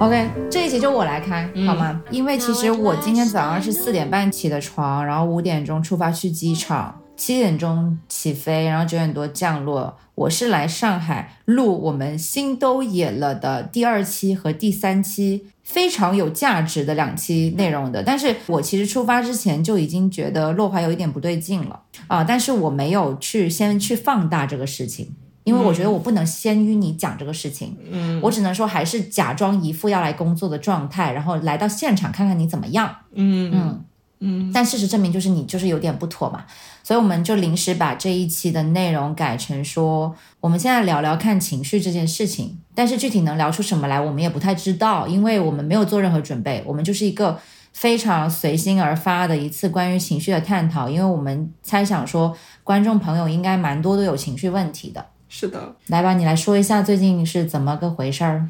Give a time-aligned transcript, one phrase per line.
[0.00, 2.00] OK，这一期就我来开，好吗？
[2.08, 9.98] 因为其实我今天早上是四点半起的床，然后五点钟出发去机场，七点钟起飞，然后九点多降落。
[10.14, 18.00] 我是来上海录我们心都野了的第二期和第三期非常有价值的两期内容的。
[18.04, 25.12] 但是我其实出发之前就已经觉得洛华有一点不对劲了啊，但是我没有去先去放大这个事情。
[25.48, 28.20] 因为我觉得我不能先于你讲这个事情，嗯。
[28.22, 32.94] 我只能说还是假装一副要来工作的状态，然后来到现场看看你怎么样。
[33.14, 33.50] 嗯。
[33.54, 33.84] 嗯。
[34.20, 34.50] 嗯。
[34.52, 36.44] 但事实证明就是你就是有点不妥嘛，
[36.82, 47.38] 所以我们就临时把这一期的内容改成说，我们现在聊聊看情绪这件事情，但是具体能聊出什么来，我们也不太知道，因为我们没有做任何准备，我们就是一个
[47.72, 55.06] 非常随心而发的一次关于情绪的探讨，因为我们猜想说观众朋友应该蛮多都有情绪问题的。
[55.28, 58.48] 是的，来吧，你来说一下最近是怎么个回事儿？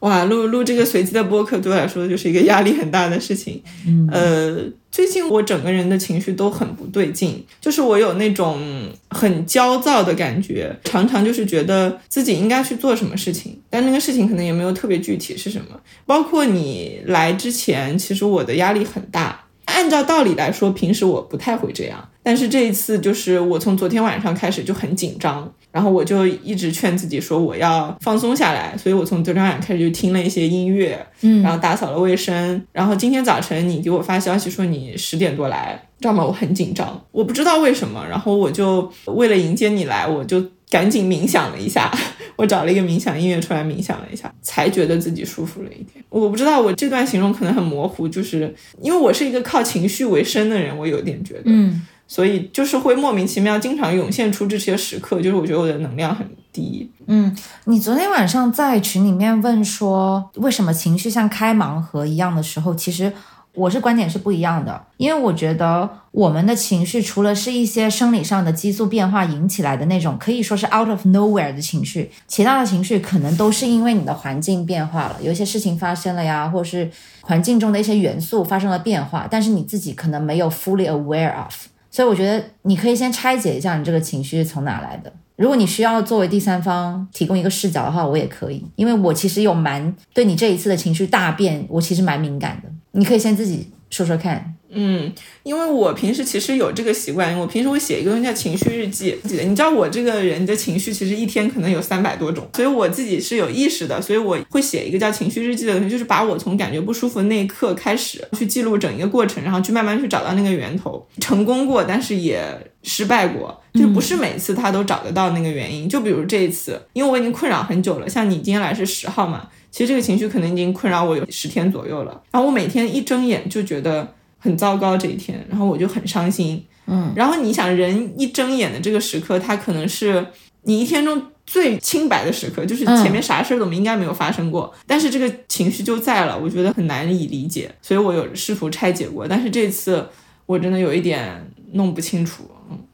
[0.00, 3.62] 哇，录录这个随机的播客对我来说就是一个压力很大的事情。
[3.86, 15.80] 嗯呃，最近我整个人的情绪都很不对劲，就是我有那种很焦躁的感觉，常常就是觉得自己应该去做什么事情，但那个事情可能也没有特别具体是什么。
[16.04, 19.40] 包括你来之前，其实我的压力很大。
[19.64, 36.24] 按照道理来说，平时我不太会这样，但是这一次就是我从昨天晚上开始就很紧张，然后我就一直劝自己说我要放松下来，所以我从昨天晚上开始就听了一些音乐，嗯然后打扫了卫生，然后今天早晨你给我发消息说你十点多来，知道吗？
[36.24, 41.92] 我很紧张，我不知道为什么，然后我就为了迎接你来，我就赶紧冥想了一下，
[42.36, 46.04] 我找了一个冥想音乐出来冥想了一下，才觉得自己舒服了一点。
[46.08, 56.88] 我不知道我这段形容可能很模糊，就是因为我是一个靠情绪为生的人，我有点觉得，嗯所以就是会莫名其妙经常涌现出这些时刻，就是我觉得我的能量很低。
[57.06, 63.12] 嗯，你昨天晚上在群里面问说为什么情绪像开盲盒一样的时候，其实
[63.52, 76.88] 我是观点是不一样的，因为我觉得我们的情绪除了是一些生理上的激素变化引起来的那种，可以说是 out of nowhere 的情绪，其他的情绪可能都是因为你的环境变化了，有一些事情发生了呀，或者是
[77.22, 81.52] 环境中的一些元素发生了变化，但是你自己可能没有 fully aware of。
[81.94, 85.12] 所以我觉得你可以先拆解一下你这个情绪是从哪来的。
[85.36, 92.68] 如果你需要作为第三方提供一个视角的话，我也可以，因为我其实有蛮对你这一次的情绪大变，我其实蛮敏感的。
[92.90, 94.52] 你可以先自己说说看。
[94.74, 95.12] 嗯，
[95.42, 99.16] 因为我平时其实有这个习惯，我平时会写一个东西叫情绪日记。
[99.24, 111.06] 你知道我这个人的情绪其实一天可能有三百多种，所以我自己是有意识的，所以我会写一个叫情绪日记的东西，就是把我从感觉不舒服那一刻开始去记录整一个过程，然后去慢慢去找到那个源头。
[111.20, 112.42] 成功过，但是也
[112.82, 115.88] 失败过，就不是每次他都找得到那个原因。
[115.88, 124.14] 就比如这一次，因为我已经困扰很久了，像你今天来是十号嘛，其实这个情绪可能已经困扰我有十天左右了，然后我每天一睁眼就觉得。
[124.44, 130.26] 很糟糕这一天，然后我就很伤心，嗯，然后你想，人一睁眼的这个时刻，它可能是
[130.64, 140.06] 你一天中最清白的时刻，就是前面啥事儿都应该没有发生过，但是这个情绪就在了，我觉得很难以理解，所以我有试图拆解过，但是这次
[140.44, 142.44] 我真的有一点弄不清楚。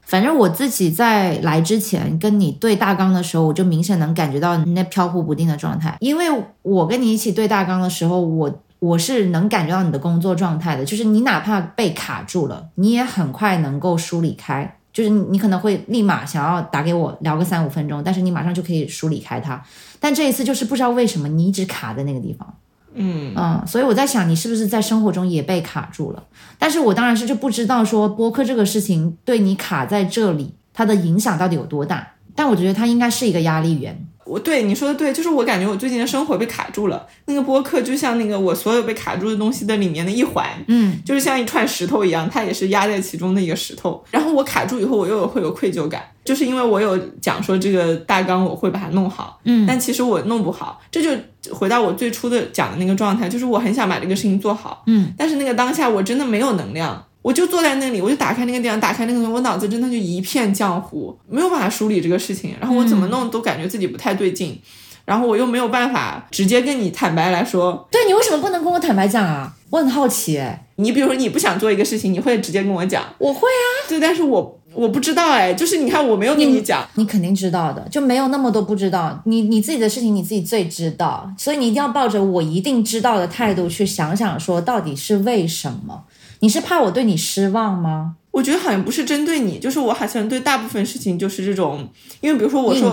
[0.03, 6.27] 反正我自己在来之前跟你对大纲的时候，我就明显能感觉到你那飘忽不定的状态，因为
[6.61, 8.63] 我跟你一起对大纲的时候，我。
[8.81, 19.63] 我是能感觉到你的工作状态的，就是你哪怕被卡住了，你也很快能够梳理开，就是你可能会立马想要打给我聊个三五分钟，但是你马上就可以梳理开它。
[19.99, 22.55] 但这一次就是不知道为什么你一直卡在那个地方，
[22.95, 26.23] 嗯嗯，所以我在想你是不是在生活中也被卡住了？
[26.57, 32.15] 但是我当然是就不知道说播客这个事情对你卡在这里，它的影响到底有多大？
[32.35, 34.07] 但我觉得它应该是一个压力源。
[34.23, 37.05] 我对你说的对，就是我感觉我最近的生活被卡住了。
[37.25, 44.03] 那个播客就像那个我所有被卡住的东西的里面的一环，嗯，就是像一串石头一样，它也是压在其中的一个石头。
[44.11, 51.09] 然后我卡住以后，我又会有愧疚感，就是因为我有讲说这个大纲我会把它弄好，嗯，但其实我弄不好，这就
[51.53, 57.03] 回到我最初的讲的那个状态，就是我很想把这个事情做好，嗯，但是那个当下我真的没有能量。
[57.21, 62.55] 我就坐在那里，我就打开那个电脑，打开那个，我脑子真的就一片浆糊，没有办法梳理这个事情。
[62.59, 64.59] 然后我怎么弄都感觉自己不太对劲，
[65.05, 67.87] 然后我又没有办法直接跟你坦白来说。
[67.91, 69.53] 对你为什么不能跟我坦白讲啊？
[69.69, 70.67] 我很好奇哎。
[70.77, 73.03] 你比如说你不想做一个事情，你会直接跟我讲？
[73.19, 73.65] 我会啊。
[73.87, 79.21] 对，但是我我不知道哎，就是你看我没有跟你讲，你肯定知道的，就没有那么多不知道。
[79.25, 86.05] 你你自己的事情你自己最知道，所以你一定要抱着我一定知道的态度去想想，说到底是为什么。
[86.41, 88.17] 你是怕我对你失望吗？
[88.31, 91.87] 我觉得好像不是针对你，就是我好像对大部分事情就是这种，
[92.21, 92.89] 因为比如说我说，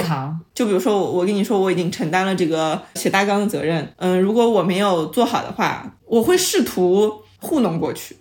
[0.52, 8.16] 就比如说我我跟你说我已经承担了这个写大纲的责任，嗯，如果我没有做好的话，我会试图糊弄过去。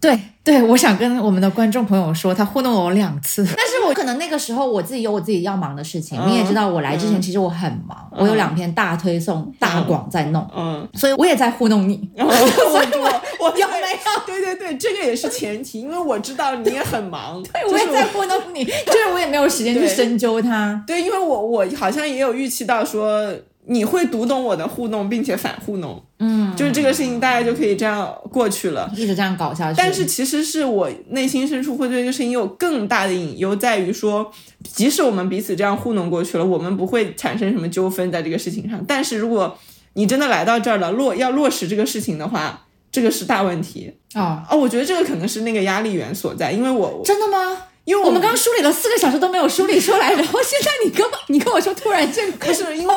[0.00, 6.30] 对对，我想跟我们的观众朋友说，他糊弄了我两次， 但是我可能那个时候我自己有我自己要忙的事情，嗯。
[6.30, 12.08] 你也知道，我来之前其实我很忙，我有两篇大推送、大广在弄，嗯，所以我也在糊弄你。
[12.16, 13.86] 我我我 有没有？
[14.26, 20.82] 对对对，这个也是前提，因为我知道你也很忙，对我也在糊弄你，就是我也没有时间去深究它。
[20.86, 23.32] 对，因为我我好像也有预期到说
[23.68, 28.88] 你会读懂我的糊弄，并且反糊弄，嗯，就是这个事情大家就可以这样过去了。
[28.94, 29.78] 一直这样搞下去。
[29.78, 34.30] 但是其实是我内心深处会对这个事情有更大的隐忧，在于说，
[34.62, 38.82] 即使我们彼此这样糊弄过去了，我们不会产生什么纠纷在这个事情上。
[38.86, 39.58] 但是如果
[39.94, 44.56] 你真的来到这儿了，落要落实这个事情的话，这个是大问题哦，哦。
[44.56, 47.62] 我觉得这个可能是那个压力源所在，因为我真的吗？
[47.86, 52.94] 因为我们刚刚梳理了四个小时都没有梳理出来，然后现在你跟我你跟我说突然间不是因为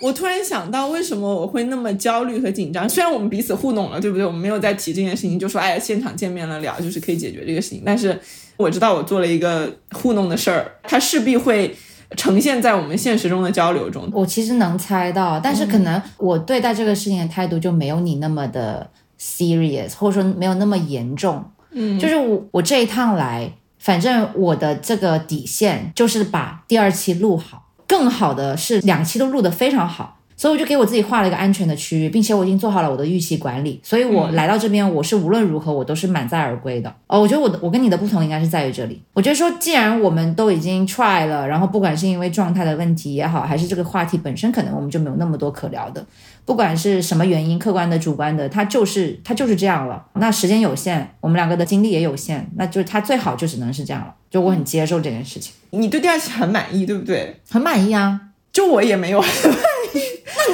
[0.00, 2.88] 我突然想到，为什么我会那么焦虑和紧张？
[2.88, 4.24] 虽然我们彼此糊弄了，对不对？
[4.24, 7.82] 我们没有再提这件事情，就说哎呀，现场见面了聊，就是可以解决这个事情。
[7.84, 8.16] 但是
[8.56, 11.76] 我知道我做了一个糊弄的事儿，它势必会
[12.16, 14.08] 呈现在我们现实中的交流中。
[14.12, 18.88] 我其实能猜到，但是可能我对待这个事情的态度就没有你那么的
[19.20, 21.44] serious，或者说没有那么严重。
[21.72, 30.18] 嗯，就是我我这一趟来，反正我的这个底线就是把第二期录好，更好的是两期都录得非常好。
[30.36, 36.90] 所以我就给我自己画了一个安全的区域，并且我已经做好了我的预期管理，所以我来到这边，我是无论如何我都是满载而归的。
[37.08, 39.02] 哦，我觉得我的我跟你的不同应该是在于这里。
[39.12, 46.02] 我觉得说，既然我们都已经 try 了，然后不管是因为状态的问题也好，还是这个话题本身可能我们就没有那么多可聊的，
[46.44, 50.04] 不管是什么原因，客观的、主观的，他就是他就是这样了。
[50.14, 54.14] 那时间有限，我们两个的精力也有限，那就是他最好就只能是这样了。
[54.30, 57.40] 就我很接受这件事情，你对第二期很满意，对不对？
[57.50, 58.20] 很满意啊。
[58.52, 59.60] 就我也没有很满
[59.94, 60.00] 意，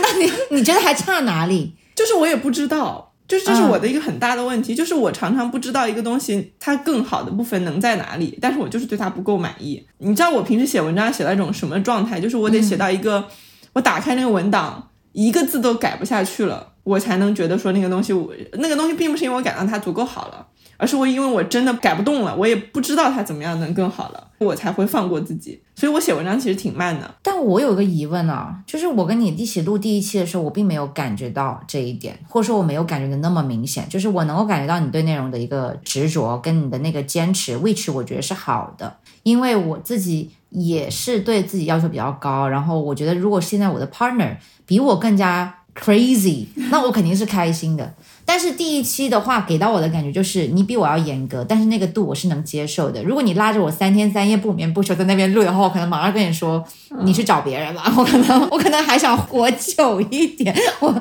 [0.02, 1.74] 那你你觉得还差哪里？
[1.94, 3.12] 就是我也不知道。
[3.28, 9.84] 就是这是我的一个很大的问题，就是我常常不知道一个东西它更好的部分能在哪里，但是我就是对它不够满意。
[9.98, 12.20] 你知道我平时写文章写到一种什么状态？
[12.20, 13.26] 就是我得写到一个，
[13.72, 20.46] 我打开那个文档，一个字都改不下去了，我才能觉得说那个东西我那个东西并不是因为我感到它足够好了，
[20.76, 25.62] 而是我因为我真的改不动了，我也不知道它怎么样能更好了，我才会放过自己。
[25.74, 27.14] 所以我写文章其实挺慢的。
[27.22, 33.88] 但我有个疑问啊，就是我跟你一起录第一期的时候，我并没有感觉到这一点，或者说我没有感觉的那么明显。
[33.88, 47.92] 就是我能够感觉到你对内容的一个执着跟你的那个坚持，which 我觉得是好的，因为我自己也是对自己要求比较高，然后我觉得如果现在我的 partner 比我更加 crazy， 那我肯定是开心的。
[48.24, 53.02] 但是第一期的话，给到我的感觉就是你比我要严格，但是那个度我是能接受的。
[53.02, 56.64] 如果你拉着我三天三夜不眠不休在那边录的话，我可能马上跟你说，
[57.02, 57.92] 你去找别人吧。
[57.98, 60.56] 我可能我可能还想活久一点。
[60.78, 60.94] 我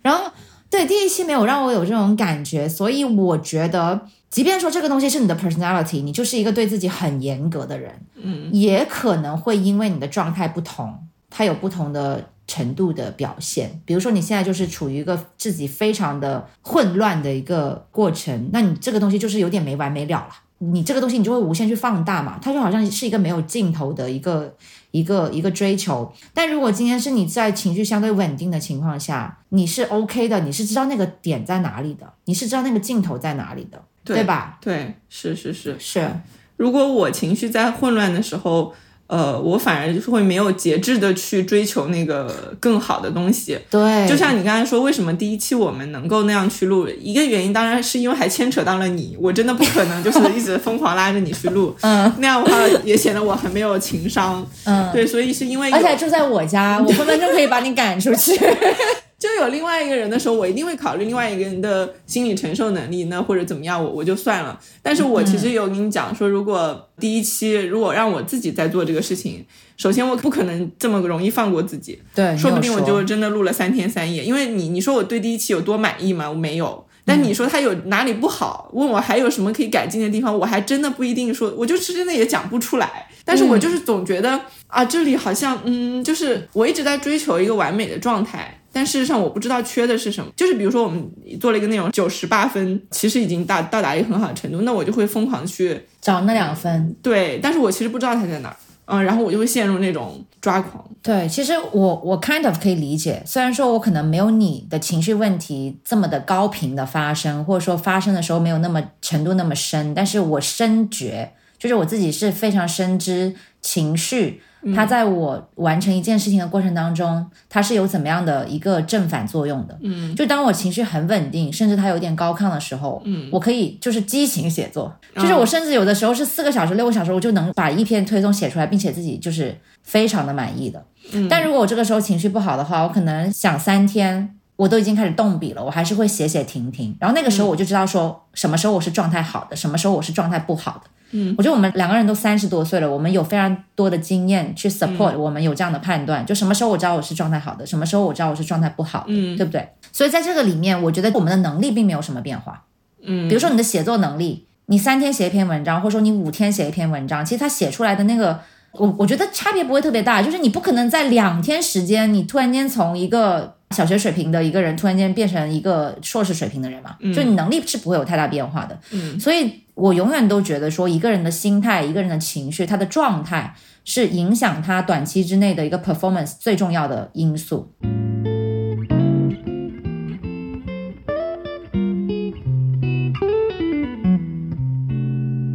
[0.00, 0.24] 然后
[0.70, 4.00] 对第一期没有让我有这种感觉，所以我觉得，
[4.30, 13.80] 即便说这个东西是你的 personality，你就是一个对自己很严格的人，嗯，也可能会因为你的状态不同，它有不同的程度的表现。
[13.84, 20.28] 比如说你现在就是处于一个自己非常的混乱的一个过程，那你这个东西就是有点没完没了了。
[20.58, 24.54] 你这个东西你就会无限去放大嘛，它就好像是一个没有尽头的一个
[24.90, 26.10] 一个一个追求。
[26.32, 33.82] 但如果今天是你在情绪相对稳定的情况下，你是 OK 的，你是知道那个点在哪里的，你是知道那个尽头在哪里的，
[34.14, 34.58] 对吧？
[34.60, 35.76] 对，是是是。
[35.78, 36.08] 是，
[36.56, 38.72] 如果我情绪在混乱的时候，
[39.08, 43.56] 呃，我反而就是会没有节制的去追求那个更好的东西。
[43.70, 46.88] 对，就像你刚才说，为什么第一期我们能够那样去录？
[47.00, 54.44] 一个原因当然是因为还牵扯到了你，我真的不可能就是一直疯狂拉着你去录， 嗯那样的话也显得我很没有情商。
[54.64, 58.32] 嗯，对，所以是因为而且住在我家，我分分钟可以把你赶出去。
[59.18, 64.58] 就有另外一个人的时候，我一定会考虑另外一个人的心理承受能力，那或者怎么样，我我就算了。
[64.82, 69.44] 但是我其实有跟你讲说，如果第一期如果让我自己在做这个事情，
[69.76, 74.22] 首先我不可能这么容易放过自己，对，说不定我就真的录了三天三夜。
[74.22, 76.28] 因为你你说我对第一期有多满意吗？
[76.28, 76.84] 我没有。
[77.08, 83.06] 但你说他有哪里不好，问我还有什么可以改进的地方，我还真的不一定说，我就是真的也讲不出来。
[83.24, 90.30] 但是我就是总觉得、啊，这里好像嗯，就是我一直在追求一个完美的状态，但事实上我不知道缺的是什么。
[90.36, 98.56] 就是比如说我们做了一个内容九十八分，其实已经到到达一个很好的程度，那我就会疯狂去找那两分，对，但是我其实不知道它在哪儿。
[98.88, 100.88] 嗯，然后我就会陷入那种抓狂。
[101.02, 114.40] 对，其实我我 kind of 可以理解，虽然说我可能没有你的情绪问题这么的高频的发生，或者说发生的时候没有那么程度那么深，但是我深觉，就是我自己是非常深知情绪。
[114.74, 119.78] 它在我完成一件事情的过程当中，它是有怎么样的一个正反作用的？
[119.82, 130.84] 嗯，就当我情绪很稳定，甚至它有点高亢的时候，嗯，我可以就是激情写作，就是我甚至有的时候是四个小时、六个小时，我就能把一篇推送写出来，并且自己就是非常的满意的。
[131.12, 136.96] 嗯，但如果我这个时候情绪不好的话，我可能想三天，我都已经开始动笔了，我还是会写写停停。
[136.98, 140.90] 然后那个时候我就知道说什么时候我是状态好的，什么时候我是状态不好的。
[141.12, 149.68] 嗯，我觉得我们两个人都三十多岁了，我们有非常多的经验去 support 我们有这样的判断，就什么时候我知道我是状态好的，什么时候我知道我是状态不好的，嗯对不对？
[149.92, 152.64] 所以在这个里面，我觉得我们的能力并没有什么变化。
[153.02, 158.40] 嗯，比如说你的写作能力，你三天写一篇文章，或者说你五天写一篇文章，其实它写出来的那个，
[158.72, 168.78] 我我觉得差别不会特别大，就是你不可能在两天时间，你突然间从一个小学水平的一个人，突然间变成一个硕士水平的人嘛，就你能力是不会有太大变化的。
[168.92, 173.54] 嗯，所以我永远都觉得说，一个人的心态、一个人的情绪、他的状态，
[173.84, 177.72] 是影响他短期之内的一个 performance 最重要的因素。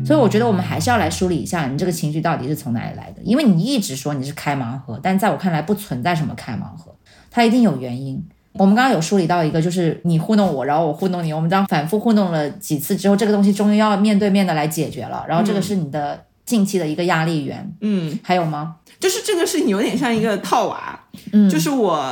[0.03, 3.21] 所以我觉得我们还是要来梳理一下，你这个情绪到底是从哪里来的？
[3.23, 6.93] 因为你一直说你是开盲盒，但在我看来不存在什么开盲盒，
[7.31, 8.23] 它一定有原因。
[8.53, 15.25] 我们刚刚有梳理到一个，就是你糊弄我，然后我糊弄你，我们这样反复糊弄了几次之后，这个东西终于要面对面的来解决了。
[15.27, 18.75] 然后这个是你的近期的一个压力源，嗯，还有吗？
[18.99, 20.99] 就是这个是你有点像一个套娃，
[21.31, 22.05] 嗯，就是我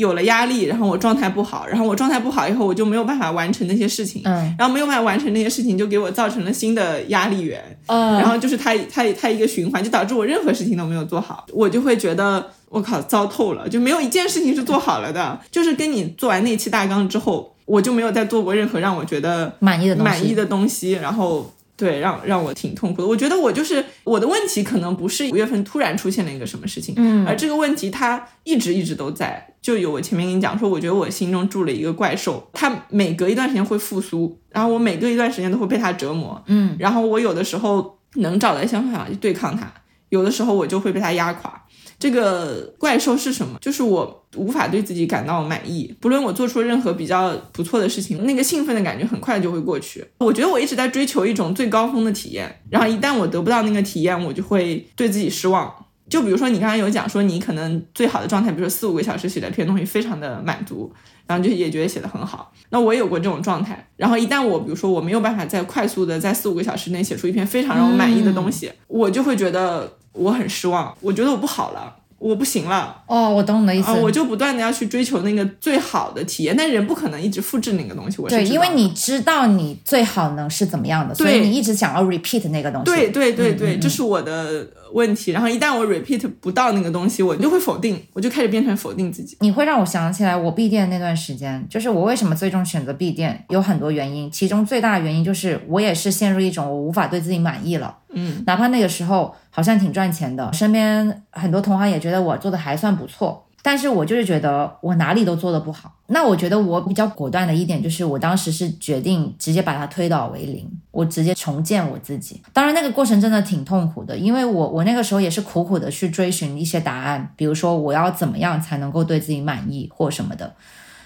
[0.00, 4.56] 有了压力，然后我状态不好，然后我状态不好以后，我就没有办法完成那些事情，嗯。
[4.58, 21.50] 然后没有办法完成那些事情，就给我造成了新的压力源，嗯，然后就是它它它一个循环，就导致我任何事情都没有做好，我就会觉得我靠糟透了，就没有一件事情是做好了的，就是跟你做完那期大纲之后，我就没有再做过任何让我觉得满意的东西，满意的东西，然后。
[21.80, 23.08] 对，让让我挺痛苦的。
[23.08, 29.46] 我觉得我就是我的问题，可能不是五月份突然出现了一个什么事情，嗯而这个问题它一直一直都在。
[29.62, 39.70] 就有我前面跟你讲说，我觉得我心中住了一个怪兽，它每隔一段时间会复苏，然后我每隔一段时间都会被它折磨，嗯然后我有的时候能找到一些方法去对抗它，
[40.10, 41.62] 有的时候我就会被它压垮。
[42.00, 43.58] 这个怪兽是什么？
[43.60, 50.04] 就是我无法对自己感到满意，不论我做出任何比较不错的事情，那个兴奋的感觉很快就会过去。
[50.18, 55.72] 我觉得我一直在追求一种最高峰的体验，然后一旦我得不到那个体验，我就会对自己失望。
[56.08, 60.92] 就比如说你刚刚有讲说，你可能最好的状态，比如说四五个小时写的篇东西，非常的满足，
[61.24, 62.52] 然后就也觉得写的很好。
[62.70, 73.02] 那我也有过这种状态，然后一旦我比如说我没有办法在快速的在四五个小时内写出一篇非常让我满意的东西，我就会觉得我很失望，我觉得我不好了，我不行了。
[73.06, 73.88] 哦，我懂你的意思。
[73.88, 78.20] 啊，我就不断的要去追求那个最好的体验，但人不可能一直复制那个东西。
[78.28, 82.84] 对，因为你知道你最好能是怎么样的，所以你一直想要 repeat 那个东西。
[82.84, 85.30] 对对对对，嗯嗯这是我的问题。
[85.30, 89.36] 然后一旦我 repeat 不到那个东西，我就会否定，我就开始变成否定自己。
[89.40, 103.46] 你会让我想起来我闭店那段时间，就是我为什么最终选择闭店，有很多原因，其中最大的原因就是我也是陷入一种我无法对自己满意了，嗯哪怕那个时候好像挺赚钱的，身边很多同行也觉得我做的还算不错。
[103.62, 112.40] 但是我就是觉得我哪里都做的不好，那我觉得我比较果断的一点就是，我当时是决定直接把它推倒为零，我直接重建我自己。
[112.52, 120.54] 当然那个过程真的挺痛苦的，因为我我那个时候也是苦苦的去追寻一些答案，比如说我要怎么样才能够对自己满意或什么的。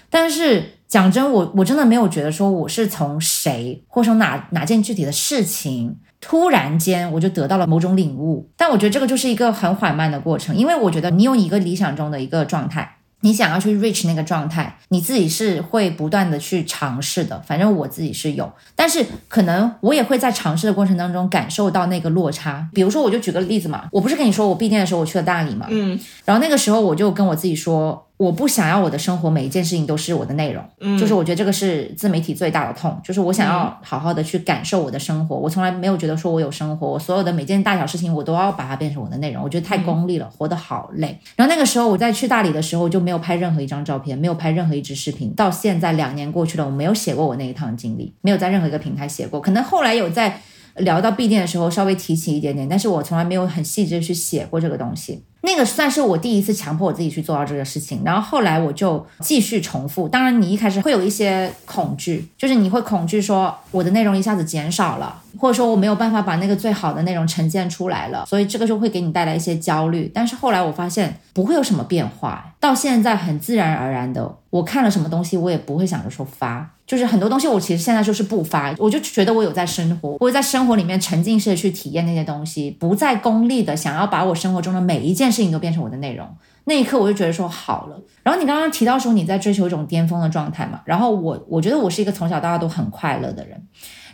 [0.09, 8.49] 但是讲真，我我真的没有觉得说我是从谁或从哪哪件具体的事情，突然间我就得到了某种领悟。
[8.57, 12.97] 但我觉得这个就是一个很缓慢的过程，因为我觉得你有一个理想中的一个状态。
[13.21, 17.41] 你想要去 reach 那个状态，你自己是会不断的去尝试的。
[17.41, 22.69] 反正我自己是有，但是可能我也会在尝试的过程当中感受到那个落差。
[22.71, 41.19] 比如说，我就举个例子嘛，我不是跟你说我闭店的时候我去了大理嘛，嗯然后那个时候我就跟我自己说，我不想要我的生活每一件事情都是我的内容，嗯，就是我觉得这个是自媒体最大的痛，就是我想要好好的去感受我的生活，我从来没有觉得说我有生活，我所有的每件大小事情我都要把它变成我的内容，我觉得太功利了，活得好累。
[41.35, 50.41] 然后那个时候我在去大理的时候就没有拍任何一张照片，没有拍任何一支视频，到现在两年过去了，我没有写过我那一趟经历，没有在任何一个平台写过，可能后来有在。
[50.77, 55.23] 聊到闭店的时候，稍微提起一点点，但是我从来没有很细致去写过这个东西。
[55.41, 60.09] 那个算是我第一次强迫我自己去做到这个事情，然后后来我就继续重复。
[60.09, 70.11] 当然，你一开始会有一些恐惧，就是你会恐惧说我的内容一下子减少了，或者说我没有办法把那个最好的内容呈现出来了，所以这个就会给你带来一些焦虑。
[70.11, 86.27] 但是后来我发现不会有什么变化，到现在很自然而然的，我看了什么东西，我也不会想着说发，就是很多东西我其实现在就是不发，我就觉得我有在生活，我在生活里面沉浸式的去体验那些东西，不再功利的想要把我生活中的每一件事情都变成我的内容。
[86.63, 88.01] 那一刻我就觉得说好了。
[88.23, 93.61] 然后你刚刚提到说你在追求一种巅峰的状态嘛，然后我我觉得我是一个从小到大都很快乐的人。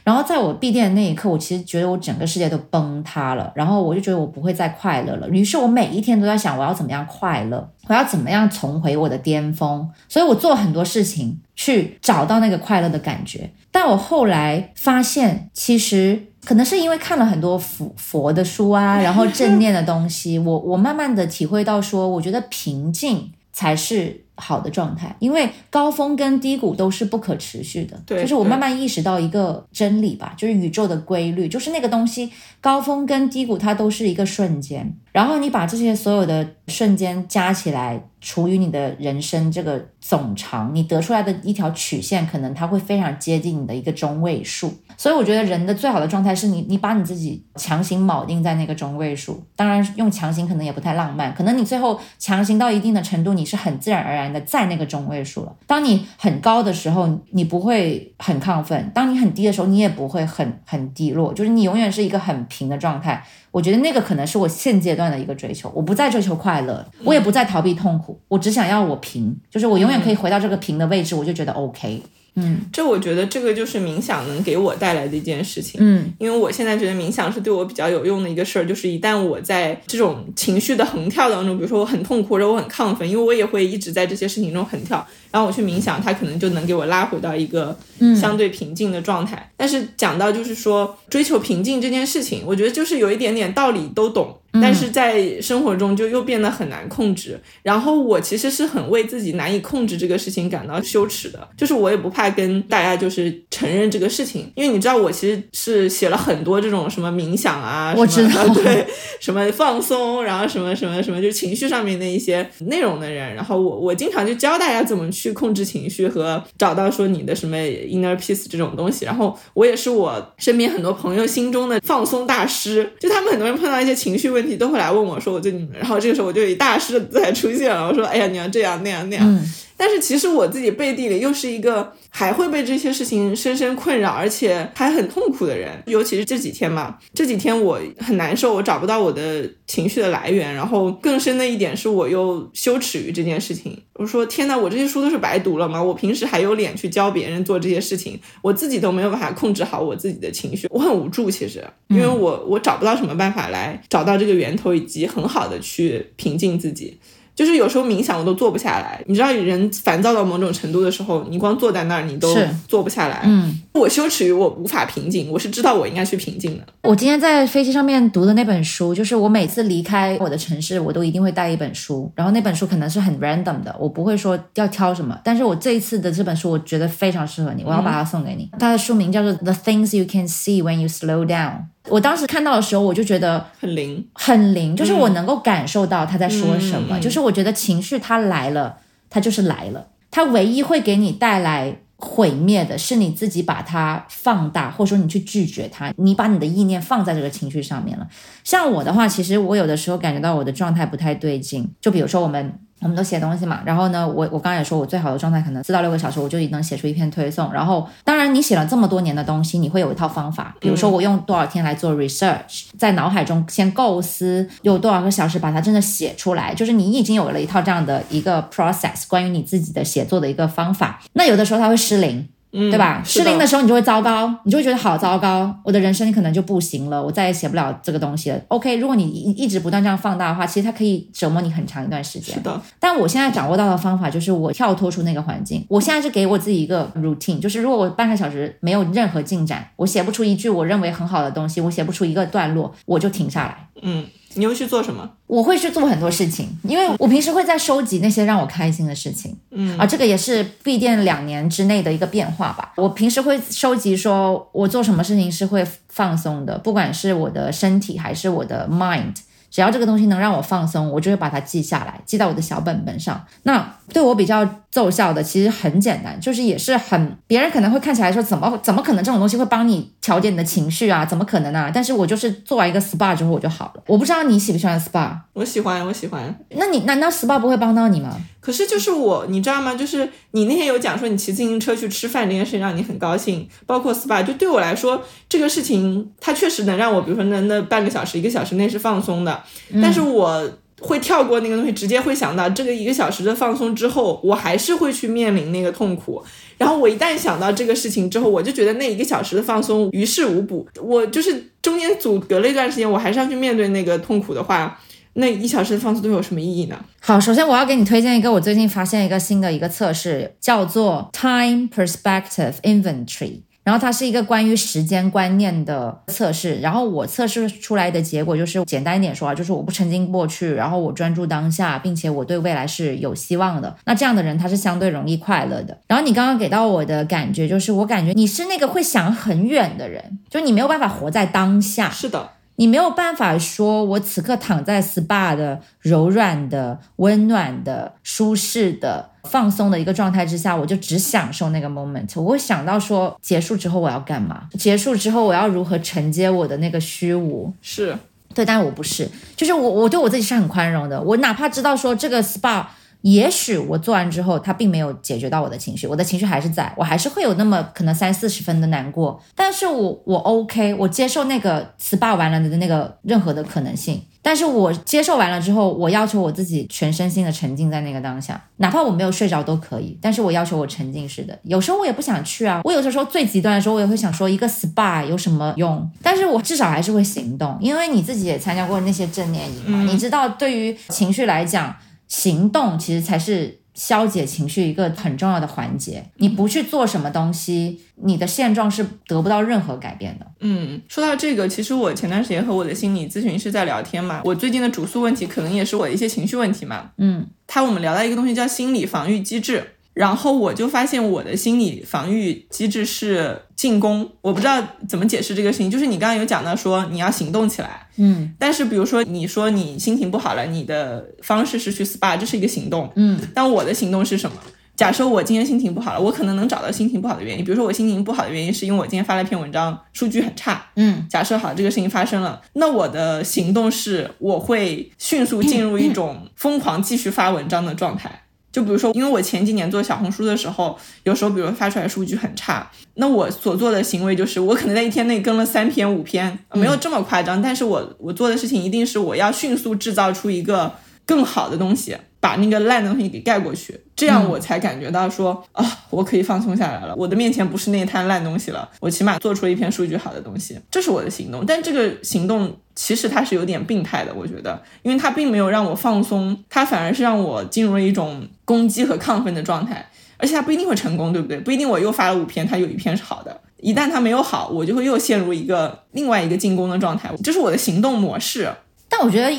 [0.03, 3.51] 然后在我闭店的那一刻，我其实觉得我整个世界都崩塌了。
[3.55, 5.29] 然后我就觉得我不会再快乐了。
[5.29, 9.88] 于是我每一天都在想，我要怎么样快乐，我要怎么样重回我的巅峰。
[10.10, 13.51] 所以我做很多事情去找到那个快乐的感觉。
[13.72, 24.25] 但我后来发现，其实可能是因为看了很多佛佛的书啊， 然后正念的东西，我我慢慢的体会到说，我觉得平静才是。
[24.41, 28.01] 好的状态，因为高峰跟低谷都是不可持续的。
[28.05, 38.03] 对，就是我慢慢意识到一个真理吧，就是宇宙的规律，就是那个东西，高峰跟低谷它都是一个瞬间，然后你把这些所有的瞬间加起来。
[38.23, 44.71] 除以你的人生这个总长，你得出来的一条曲线，可能它会非常接近你的一个中位数。
[44.95, 49.43] 所以我觉得人的最好的状态是你，你把你自己强行铆定在那个中位数。
[49.55, 55.55] 当然，用强行可能也不太浪漫，可能你最后强行到一定的程度，你是很自然而然的在那个中位数了。
[55.65, 63.25] 当你很高的时候，你不会很亢奋；当你很低的时候，你也不会很很低落，就是你永远是一个很平的状态。
[63.51, 72.01] 我觉得那个可能是我现阶段的一个追求，我不再追求快乐，我也不再逃避痛苦，我只想要我平，就是我永远可以回到这个平的位置，我就觉得 OK。
[72.35, 75.81] 嗯，这我觉得这个就是冥想能给我带来的一件事情。
[75.83, 87.77] 嗯，因为我现在觉得冥想是对我比较有用的一个事儿，就是一旦我在这种情绪的横跳当中，比如说我很痛苦或者我很亢奋，因为我也会一直在这些事情中横跳，然后我去冥想，它可能就能给我拉回到一个
[88.19, 89.51] 相对平静的状态。
[89.57, 94.38] 但是讲到就是说追求平静这件事情，我觉得就是有一点点道理都懂。
[94.53, 108.86] 但是在生活中就又变得很难控制，然后我其实是很为自己难以控制这个事情感到羞耻的，就是我也不怕跟大家就是承认这个事情，因为你知道我其实是写了很多这种什么冥想啊，我知道，对，
[109.22, 124.40] 什么放松，然后什么什么什么，就情绪上面的一些内容的人，然后我我经常就教大家怎么去控制情绪和找到说你的什么 inner peace 这种东西，然后我也是我身边很多朋友心中的放松大师，就他们很多人碰到一些情绪问。
[124.41, 129.47] 问题都会来问我说我最近，然后这个时候我就以大师的姿态出现了，我说哎呀你要这样那样那样，
[129.81, 145.81] 但是其实我自己背地里又是一个还会被这些事情深深困扰，而且还很痛苦的人，尤其是这几天嘛，这几天我很难受，我找不到我的情绪的来源，然后更深的一点是我又羞耻于这件事情，我说天呐，我这些书都是白读了吗？
[145.81, 154.41] 我平时还有脸去教别人做这些事情，我自己都没有办法控制好我自己的情绪，我很无助，其实因为我我找不到什么办法来找到这个。
[154.41, 156.98] 源头以及很好的去平静自己。
[157.41, 163.21] 就是有时候冥想我都坐不下来，你知道，人烦躁到某种程度的时候，你光坐在那儿你都坐不下来。
[163.23, 166.63] 嗯，我羞耻于我无法平静，我是知道我应该去平静的。
[166.83, 178.47] 我今天在飞机上面读的那本书，就是我每次离开我的城市，我都一定会带一本书，然后那本书可能是很 random 的，我不会说要挑什么，但是我这一次的这本书我觉得非常适合你，我要把它送给你。
[178.59, 181.51] 它的书名叫做《The Things You Can See When You Slow Down》。
[181.89, 187.00] 我当时看到的时候，我就觉得很灵，很灵，就是我能够感受到他在说什么。
[187.00, 188.77] 就是我觉得情绪它来了，
[189.09, 189.87] 它就是来了。
[190.11, 198.07] 它唯一会给你带来毁灭的是你自己把它放大，或者说你去拒绝它，你把你的意念放在这个情绪上面了。
[198.44, 202.59] 像我的话，其实我有的时候感觉到我的状态不太对劲，就比如说我们。
[202.81, 207.53] 我们都写东西嘛，然后呢，我我刚才也说，我最好的状态可能四到六个小时，我就已经能写出一篇推送。
[207.53, 221.00] 然后，当然你写了这么多年的东西，你会有一套方法，比如说我用多少天来做 research，在脑海中先构思，有多少个小时把它真的写出来，就是你已经有了一套这样的一个 process，关于你自己的写作的一个方法。
[221.13, 222.27] 那有的时候它会失灵。
[222.51, 223.01] 对吧？
[223.05, 228.42] 失灵的时候你就会糟糕，你就会觉得好糟糕，我的人生可能就不行了，我再也写不了这个东西了。
[228.50, 232.35] OK，如果你一一直不断这样放大的话，其实它可以折磨你很长一段时间。
[232.35, 232.61] 是的。
[232.77, 243.70] 但我现在掌握到的方法就是我跳脱出那个环境，我现在是给我自己一个 routine，就是如果我半个小时没有任何进展，我写不出一句我认为很好的东西，我写不出一个段落，我就停下来。
[243.81, 244.05] 嗯。
[244.33, 245.09] 你会去做什么？
[245.27, 249.35] 我会去做很多事情，因为我平时会在收集那些让我开心的事情。
[249.51, 252.74] 嗯，啊，这个也是闭店两年之内的一个变化吧。
[252.75, 259.13] 我平时会收集，说我做什么事情是会放松的，不管是我的身体还是我的 mind，
[259.50, 263.25] 只要这个东西能让我放松，我就会把它记下来，记到我的小本本上。
[263.44, 271.05] 那对我比较奏效的，其实很简单，就是也是很别人可能会看起来说怎么怎么可能这种东西会帮你调节你的情绪啊？
[271.05, 271.70] 怎么可能啊？
[271.74, 273.84] 但是我就是做完一个 SPA 之后我就好了。
[273.86, 276.34] 我不知道你喜不喜欢 SPA，我喜欢，我喜欢。
[276.51, 278.18] 那你难道 SPA 不会帮到你吗？
[278.40, 279.75] 可是就是我，你知道吗？
[279.75, 289.44] 就是你那天有讲说你骑自行车去吃饭这件事让你很高兴，包括 SPA，就对我来说这个事情它确实能让我，比如说那那半个小时、一个小时内是放松的，
[289.81, 290.50] 但是我
[290.81, 296.22] 会跳过那个东西，直接会想到这个一个小时的放松之后，我还是会去面临那个痛苦。
[296.57, 300.67] 然后我一旦想到这个事情之后，我就觉得那一个小时的放松于事无补。
[300.81, 304.79] 我就是中间阻隔了一段时间，我还是要去面对那个痛苦的话。
[305.13, 306.85] 那一小时的放松对我有什么意义呢？
[307.01, 313.41] 好，首先我要给你推荐一个我最近发现一个新的一个测试，叫做 Time Perspective Inventory。
[313.63, 316.59] 然后它是一个关于时间观念的测试。
[316.61, 323.75] 然后我测试出来的结果就是简单一点说啊，就是我不沉浸过去，然后我专注当下，并且我对未来是有希望的。
[323.85, 325.77] 那这样的人他是相对容易快乐的。
[325.87, 331.89] 然后你刚刚给到我的感觉就是，我感觉你是那个会想很远的人，就你没有办法活在当下。
[331.89, 332.31] 是的。
[332.61, 342.21] 你没有办法说，我此刻躺在 SPA 的柔软的、温暖的、舒适的、放松的一个状态之下，我就只享受那个 moment。
[342.21, 344.43] 我会想到说，结束之后我要干嘛？
[344.59, 347.51] 结束之后我要如何承接我的那个虚无？
[347.63, 347.97] 是
[348.35, 351.01] 对，但是我不是，就是我，我对我自己是很宽容的。
[351.01, 352.63] 我哪怕知道说这个 SPA。
[353.01, 381.75] 也许我做完之后，它并没有解决到我的情绪，我的情绪还是在，我还是会有那么可能三四十分的难过，但是我我 OK，我接受那个 SPA 完了的那个任何的可能性，但是我接受完了之后，我要求我自己全身心的沉浸在那个当下，哪怕我没有睡着都可以，但是我要求我沉浸式的，有时候我也不想去啊，我有的时候最极端的时候，我也会想说一个 SPA 有什么用，但是我至少还是会行动，因为你自己也参加过那些正念营嘛，你知道对于情绪来讲。
[382.11, 386.03] 行动其实才是消解情绪一个很重要的环节。
[386.17, 390.27] 你不去做什么东西，你的现状是得不到任何改变的。
[390.41, 396.91] 嗯，说到这个，其实我前段时间和我的心理咨询师在聊天嘛，我最近的主诉问题可能也是我的一些情绪问题嘛。
[396.97, 399.75] 嗯，他我们聊到一个东西叫心理防御机制。
[400.01, 404.59] 然后我就发现我的心理防御机制是进攻，我不知道
[404.90, 405.70] 怎么解释这个事情。
[405.70, 414.37] 就是你刚刚有讲到说你要行动起来，嗯，但是比如说你说你心情不好了，你的方式是去 SPA，这是一个行动，嗯，但我的行动是什么？
[414.75, 417.46] 假设我今天心情不好了，我可能能找到心情不好的原因。
[417.46, 428.21] 比如说我心情不好的原因是因为我今天发了一篇文章，数据很差，嗯，假设好这个事情发生了，那我的行动是我会迅速进入一种疯狂继续发文章的状态。
[428.51, 440.74] 就比如说，因为我前几年做小红书的时候，有时候比如发出来数据很差，那我所做的行为就是，我可能在一天内更了三篇五篇，没有这么夸张，但是我我做的事情一定是我要迅速制造出一个
[441.05, 441.96] 更好的东西。
[442.22, 446.96] 把那个烂的东西给盖过去，这样我才感觉到说啊，我可以放松下来了。
[446.96, 451.44] 我的面前不是那摊烂东西了，我起码做出了一篇数据好的东西，这是我的行动。
[451.46, 461.40] 但这个行动其实它是有点病态的，我觉得，因为它并没有让我放松，它反而是让我进入了一种攻击和亢奋的状态，而且它不一定会成功，对不对？
[461.40, 468.53] 不一定我又发了五篇，它有一篇是好的，一旦它没有好，我就会又陷入一个另外一个进攻的状态，这是我的行动模式。
[468.93, 469.29] 但我觉得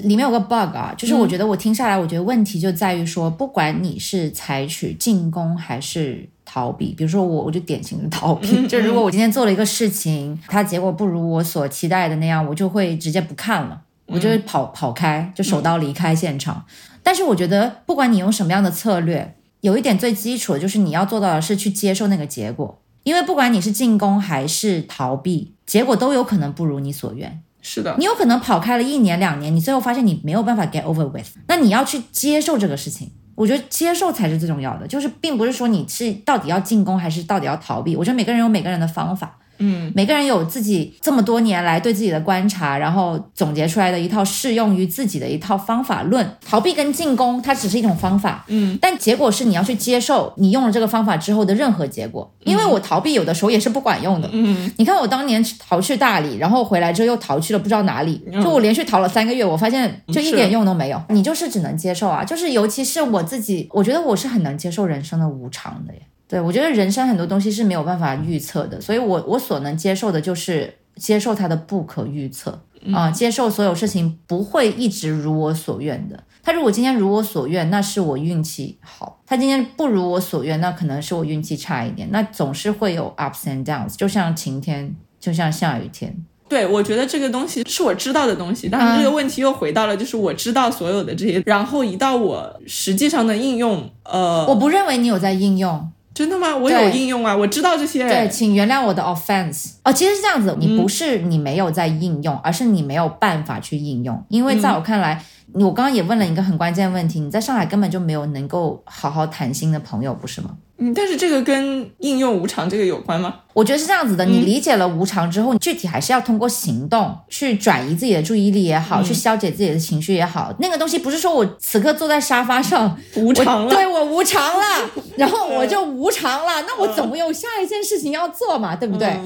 [0.00, 8.68] 里面有个 bug 啊，就是我觉得我听下来，我觉得问题就在于说，不管你是采取进攻还是逃避，比如说我，我就典型的逃避。
[8.68, 16.66] 就如果我今天做了一个事情，它结果不如我所期待的那样，我就会直接不看了，我就会跑跑开，就手刀离开现场。
[17.02, 27.40] 但是我觉得，不管你用什么样的策略，有一点最基础的就是你要做到的是去接受那个结果，因为不管你是进攻还是逃避，结果都有可能不如你所愿。
[27.70, 33.10] 是的，你有可能跑开了一年两年，你最后发现你没有办法 get over with，那你要去接受这个事情。
[33.34, 37.94] 我觉得接受才是最重要的，就是并不是说你是到底要进攻还是到底要逃避。
[37.94, 39.36] 我觉得每个人有每个人的方法。
[39.58, 46.28] 嗯，每个人有自己这么多年来对自己的观察，然后总结出来的一套适用于自己的一套方法论。
[46.46, 52.30] 逃避跟进攻，它只是一种方法，嗯，但结果是你要去接受你用了这个方法之后的任何结果。
[52.44, 61.02] 因为我逃避有的时候也是不管用的，嗯，你看我当年逃去大理，然后回来之后又逃去了不知道哪里，就我连续逃了三个月，我发现就一点用都没有。
[61.10, 66.00] 你就是只能接受啊，就是尤其是我自己，我觉得我是很能接受人生的无常的耶。
[66.28, 72.60] 对，我觉得人生很多东西是没有办法预测的，所以我我所能接受的就是接受它的不可预测
[72.92, 76.22] 啊，接受所有事情不会一直如我所愿的。
[76.42, 82.08] 他如果今天如我所愿，那是我运气好；他今天不如我所愿，那可能是我运气差一点。
[82.10, 86.14] 那总是会有 ups and downs，就像晴天，就像下雨天。
[86.48, 95.90] 对，我觉得这个东西是我知道的东西，但是这个问题又回到了，就是我知道所有的这些，然后一到我实际上的应用，呃，我不认为你有在应用。
[96.18, 96.56] 真的吗？
[96.56, 98.02] 我有应用啊，我知道这些。
[98.08, 99.74] 对，请原谅我的 offense。
[99.84, 105.22] 哦，其实是这样子，你不是你没有在应用，而是你没有办法去应用，因为在我看来。
[105.54, 110.50] 我刚刚也问了一个很关键的问题，你在上海根本就没有能够好好谈心的朋友，不是吗？
[110.80, 113.34] 嗯，但是这个跟应用无常这个有关吗？
[113.52, 129.18] 我觉得是这样子的，你理解了无常之后，你具体还是要通过行动去转移自己的注意力也好，去消解自己的情绪也好，那个东西不是说我此刻坐在沙发上 无常了，对我无常了， 然后我就无常了，那我总有下一件事情要做嘛，对不对？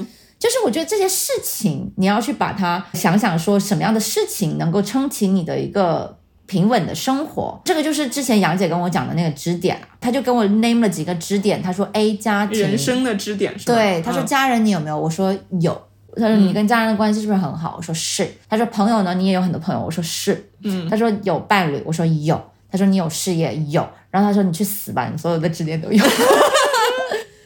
[0.43, 7.57] 就是我觉得这些事情，你要去把它想想，说什么样的事情能够撑起你的一个平稳的生活。
[7.63, 11.63] 这个就是之前杨姐跟我讲的那个支点啊，她就跟我 name 了几个支点。
[11.63, 13.73] 她说 A 家庭人生的支点是吧？
[13.73, 14.99] 对，她说家人你有没有？
[14.99, 15.81] 我说有。
[16.17, 17.75] 她说你跟家人的关系是不是很好？
[17.77, 18.29] 我说是。
[18.49, 19.13] 她说朋友呢？
[19.13, 19.81] 你也有很多朋友？
[19.81, 20.49] 我说是。
[20.65, 20.89] 嗯。
[20.89, 21.81] 她说有伴侣？
[21.85, 22.37] 我说有。
[22.69, 23.55] 她说你有事业？
[23.69, 23.87] 有。
[24.11, 26.03] 然后她说你去死吧，你所有的支点都有。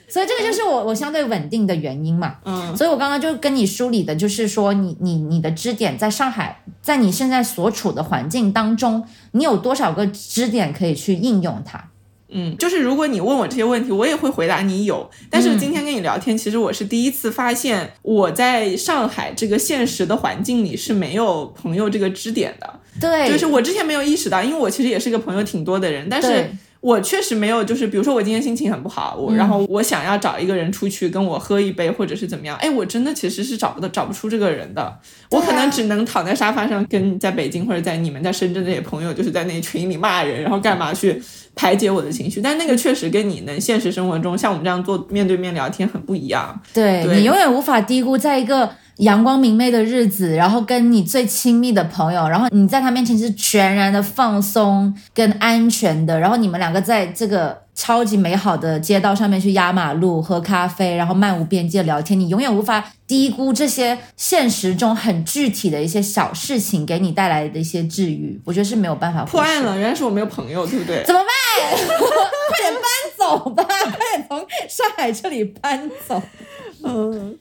[0.10, 11.89] 所以这个就是我我相对稳定的原因嘛，嗯，所以我刚刚就跟你梳理的，就是说你你你的支点在上海，在你现在所处的环境当中，你有多少个支点可以去应用它？
[12.30, 15.10] 嗯，就是如果你问我这些问题，我也会回答你有。
[15.30, 22.80] 但是今天跟你聊天，其实我是第一次发现我在上海这个现实的环境里是没有朋友这个支点的。
[23.02, 26.50] 对，就是我之前没有意识到，因为我其实也是个朋友挺多的人，但是。
[26.88, 34.97] 我确实没有，就是比如说我今天心情很不好，我然后我想要找一个人出去跟我喝一杯，或者是怎么样，哎，我真的其实是找不到找不出这个人的，
[35.32, 41.21] 我可能只能躺在沙发上跟在北京或者在你们在深圳这些朋友，就是在那群里骂人，然后干嘛去
[41.56, 46.58] 排解我的情绪，但那个确实跟你能现实生活中像我们这样做面对面聊天很不一样。
[46.73, 48.69] 对你永远无法低估在一个。
[48.98, 68.42] 阳光明媚的日子，然后跟你最亲密的朋友，然后你在他面前是全然的放松跟安全的，然后你们两个在这个超级美好的街道上面去压马路、喝咖啡，然后漫无边际的聊天，你永远无法低估这些现实中很具体的一些小事情给你带来的一些治愈。
[68.44, 71.04] 我觉得是没有办法破案了，原来是我没有朋友，对不对？
[71.04, 71.28] 怎么办？
[72.50, 72.82] 快点搬
[73.16, 76.20] 走吧，快 点从上海这里搬走。
[76.84, 77.38] 嗯。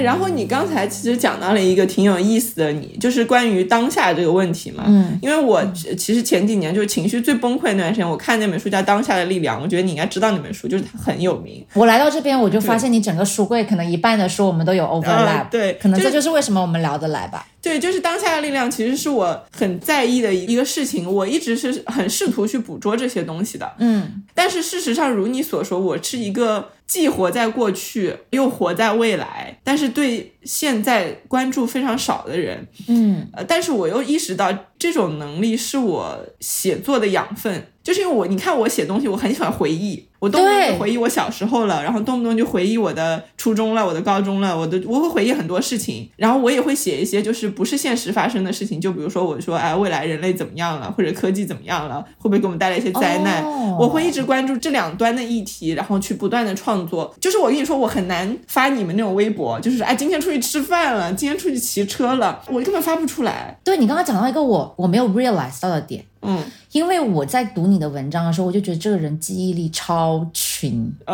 [0.00, 4.84] 然后你刚才其实讲到了一个挺有意思的，你就是关于当下这个问题嘛。
[4.86, 5.64] 嗯，因为我
[5.96, 11.64] 其实前几年就是情绪最崩溃那段时间，我看那本书叫《当下的力量》，我觉得你应该知道那本书，就是它很有名。
[11.74, 17.46] 我来到这边，我就发现你整个书柜可能一半的书我们都有 overlap，对，可能这就是为什么我们聊得来吧。
[17.66, 21.12] 对，就是当下的力量，其实是我很在意的一个事情。
[21.12, 23.68] 我一直是很试图去捕捉这些东西的。
[23.80, 32.64] 嗯，但是事实上，如你所说，我是一个既活在过去又活在未来，但是对现在关注非常少的人。
[32.86, 37.66] 嗯，呃，但是我又意识到这种能力是我写作的养分。
[37.82, 53.44] 就是因为我，你看我写东西，我很喜欢回忆，我动不动就回忆我小时候了，然后动不动就回忆我的初中了，我的高中了，我的我会回忆很多事情，然后我也会写一些就是不是现实发生的事情，就比如说我说哎未来人类怎么样了，或者科技怎么样了，会不会给我们带来一些灾难？
[53.78, 57.14] 我会一直关注这两端的议题，然后去不断的创作。
[57.20, 63.56] 就是我跟你说，我很难发你们那种微博，就是哎今天出去吃饭了，今天出去骑车了，我根本发不出来。
[63.62, 66.04] 对你刚刚讲到一个我我没有 realize 到的点。
[66.22, 70.92] 嗯，因为我在读你的文章的时候，我就觉得这个人记忆力超群，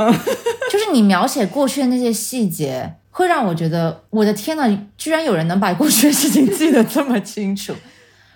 [0.70, 7.74] 就是你描写过去的那些细节，会让我觉得我的天呐，居然有人能把过去的事情记得这么清楚。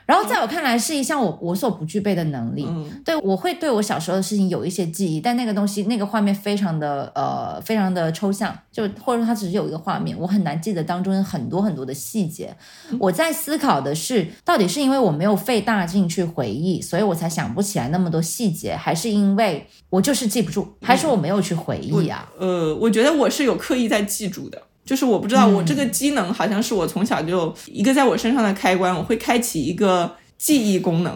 [0.06, 2.66] 然后在我看来是一项我我所不具备的能力，
[3.04, 12.56] 对我会对我小时候的事情有一些记忆，但那个东西那个画面非常的呃非常的抽象，就或者说它只是有一个画面，我很难记得当中很多很多的细节。
[13.00, 22.30] 我在思考的是，到底是因为我没有费大劲去回忆，所以我才想不起来那么多细节，还是因为我就是记不住，还是我没有去回忆啊？
[22.38, 24.62] 呃，我觉得我是有刻意在记住的。
[24.86, 31.12] 就是我不知道，我这个机能好像是我从小就一个在我身上的开关，我会开启一个记忆功能。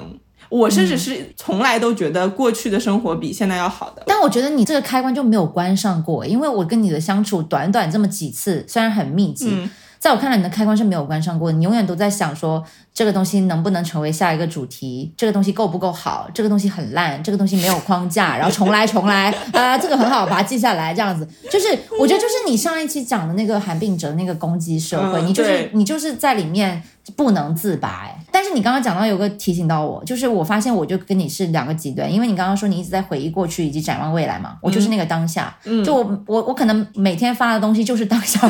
[0.48, 4.02] 我甚至是从来都觉得过去的生活比现在要好的。
[4.04, 9.56] 但我觉得你这个开关就没有关上过，因为我跟你的相处短短这么几次，虽然很密集。
[10.00, 11.52] 在我看来，你的开关是没有关上过。
[11.52, 15.12] 你永远都在想说，这个东西能不能成为下一个主题？
[15.14, 16.26] 这个东西够不够好？
[16.32, 19.76] 这个东西很烂，这个东西没有框架，然后重来重来啊！
[19.78, 21.66] 这个很好，把它记下来，这样子就是，
[22.00, 26.82] 我觉得就是你上一期讲的那个韩炳哲那个攻击社会，你就是你就是在里面
[27.14, 28.08] 不能自拔。
[28.40, 38.48] 但是你刚刚讲到有个提醒到我，就是我发现我就跟你是两个极端，因为你刚刚说你一直在回忆过去以及展望未来嘛，我就是那个当下，嗯就我我我可能每天发的东西就是当下发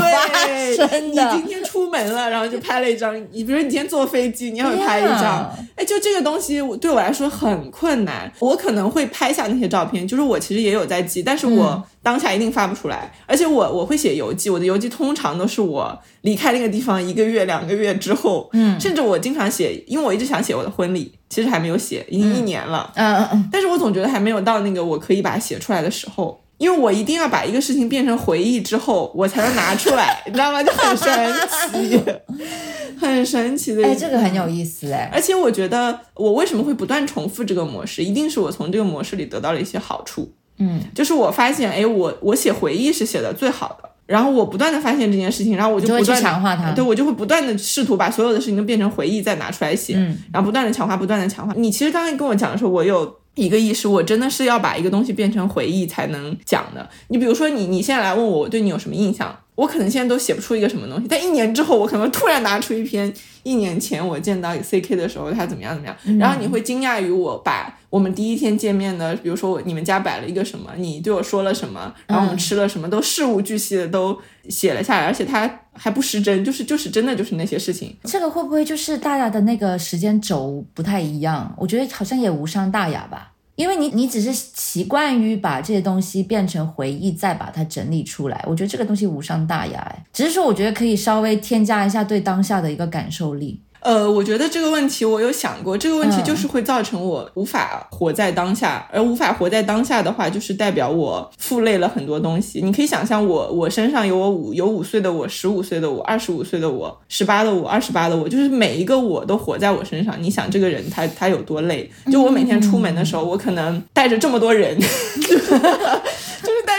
[0.76, 1.34] 生的。
[1.34, 11.82] 你今天出门了，然后就拍了一张，你比如说你今天坐飞机，你也会拍一张，哎，就这个东西对我来说很困难，我可能会拍下那些照片，就是我其实也有在记，但是我。
[12.02, 30.62] 当下一定发不出来，而且我我会写游记，我的游记通常都是我离开那个地方一个月、两个月之后，嗯，甚至我经常写，因为我一直想写我的婚礼，其实还没有写，已经一年了，嗯嗯嗯，但是我总觉得还没有到那个我可以把它写出来的时候，因为我一定要把一个事情变成回忆之后，我才能拿出来， 你知道吗？
[30.62, 31.34] 就很神
[31.72, 32.00] 奇，
[33.00, 40.32] 很神奇的，哎，这个很有意思哎，而且我觉得我为什么会不断重复这个模式，一定是我从这个模式里得到了一些好处。
[40.58, 49.94] 嗯，就是我发现，哎，我我写回忆是写的最好的，然后我不断的发现这件事情，然后我就不断强化它，对我就会不断的试图把所有的事情都变成回忆再拿出来写，
[50.32, 51.54] 然后不断的强化，不断的强化。
[51.56, 56.88] 你其实刚才跟我讲的时候，我有一个意识，我真的是要把一个东西变成回忆才能讲的。
[57.06, 59.32] 你比如说，你你现在来问我，我对你有什么印象？
[59.60, 74.18] 我可能现在都写不出一个什么东西，但一年之后，我可能突然拿出一篇一年前我见到 C K 的时候他怎么样怎么样，然后你会惊讶于我把我们第一天见面的，比如说我你们家摆了一个什么，你对我说了什么，然后我们吃了什么，都事无巨细的都
[74.48, 77.94] 写了下来，而且他还不失真，就是就是真的就是那些事情。
[78.04, 81.54] 这个会不会就是大家的那个时间轴不太一样？
[81.58, 83.29] 我觉得好像也无伤大雅吧。
[83.60, 88.42] 因为你，你只是习惯于把这些东西变成回忆，再把它整理出来。
[88.48, 93.60] 我觉得这个东西无伤大雅，哎，只是说我觉得可以稍微添加一下对当下的一个感受力。
[93.80, 102.60] 呃，我觉得这个问题我有想过，这个问题就是会造成我无法活在当下，而无法活在当下的话，就是代表我负累了很多东西。
[102.62, 110.14] 你可以想象，我我身上有我五有五岁的我，十五岁的我，二十五岁的我，十八的我，二十八的我，就是每一个我都活在我身上。
[110.22, 111.90] 你想这个人他他有多累？
[112.12, 114.78] 就我每天出门的时候，我可能带着这么多人。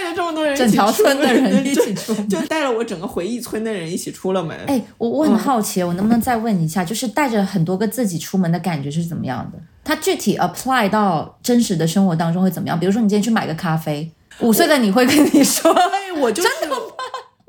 [0.01, 4.57] 就是带着这么多人，整条村的人一起出，就带了我整个回忆村的人一起出了门。
[4.67, 9.59] 哎，我我很好奇，我能不能再问一下，就是带着很多个自己出门的感觉是怎么样的？
[9.83, 12.79] 它具体 apply 到真实的生活当中会怎么样？
[12.79, 16.49] 比如说，你今天去买个咖啡，五岁的你会跟你说，哎，我就是。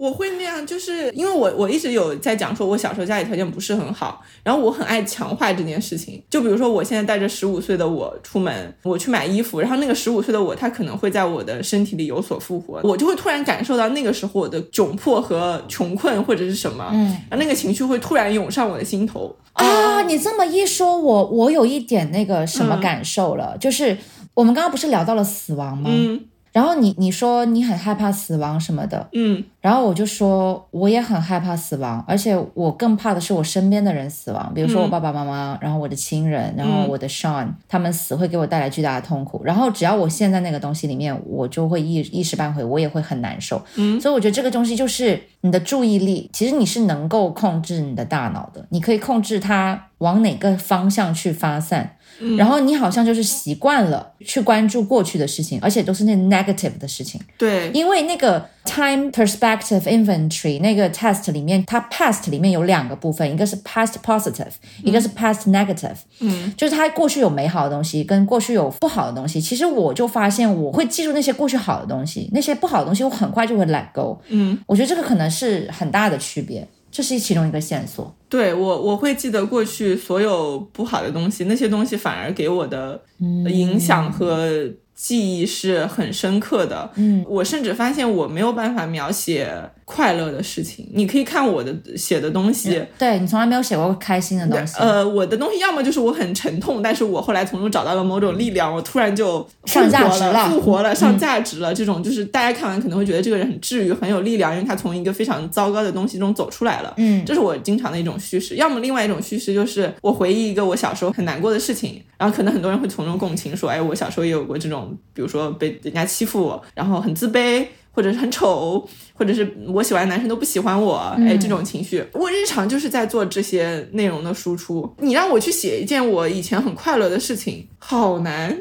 [0.03, 6.21] 我会那样，就是因为我我一直有在讲说，我小时候家里条件不是很好，然后我很爱强化这件事情。
[6.29, 20.03] 就比如说，我现在带着十五岁的我出门，我去买衣服，然后那个十五岁的我，他可能会在我的身体里有所复活，我就会突然感受到那个时候我的窘迫和穷困或者是什么，嗯，然后那个情绪会突然涌上我的心头啊！
[20.03, 23.97] 你这么一说，我我有一点那个什么感受了，就是
[24.35, 25.89] 我们刚刚不是聊到了死亡吗？
[25.89, 26.25] 嗯。
[26.53, 39.43] 然后你你说你很害怕死亡什么的，嗯，然后我就说我也很害怕死亡，而且我更怕的是我身边的人死亡，比如说我爸爸妈妈，然后我的亲人，然后我的 Sean，他们死会给我带来巨大的痛苦。
[39.45, 43.63] 然后只要我陷在那个东西里面，我就会一一时半会我也会很难受。
[43.77, 51.97] 嗯，所以我觉得这个东西就是你的注意力，其实你是能够控制你的大脑的，你可以控制它往哪个方向去发散。
[52.37, 57.21] 然后你好像就是习惯了去关注过去的事情，而且都是那 negative 的事情。
[57.37, 65.97] 对，因为那个 time perspective inventory 那个 test 里面，它 past 里面有两个部分，一个是 past positive，一个是 past negative。
[66.21, 69.41] 嗯，就是它过去有美好的东西，跟过去有不好的东西。
[69.41, 74.21] 其实我就发现，我会记住那些过去好的东西，那些不好的东西我很快就会 let go。
[74.29, 76.67] 嗯，我觉得这个可能是很大的区别。
[76.93, 78.15] 这是其中一个线索。
[78.29, 84.71] 对我，我会记得过去所有不好的东西，那些东西反而给我的影响和。
[84.95, 89.53] 记忆是很深刻的，嗯，我甚至发现我没有办法描写
[89.85, 90.89] 快乐的事情。
[90.93, 94.77] 你可以看我的写的东西，对你从来没有写过开心的东西。
[94.79, 101.75] 呃，我的东西要么就是我很沉痛，但是我后来从中找到了某种力量，我突然就上价值了，复活了，上价值了。
[101.75, 106.95] 这种就是大家看完可能会觉得这个人很治愈，很有力量，因为他从一个非常糟糕的东西中走出来了。
[106.99, 108.55] 嗯，这是我经常的一种叙事。
[108.55, 114.92] 要么另外一种叙事就是我回忆一个我小时候很难过的事情，然后可能很多人会从中共情，说，哎，我小时候也有过这种。
[115.13, 124.95] 比如说被人家欺负，然后很自卑，或者是很丑，或者是我喜欢的男生都不喜欢我，哎，这种情绪，我日常就是在做这些内容的输出。
[124.99, 128.57] 你让我去写一件我以前很快乐的事情，好难，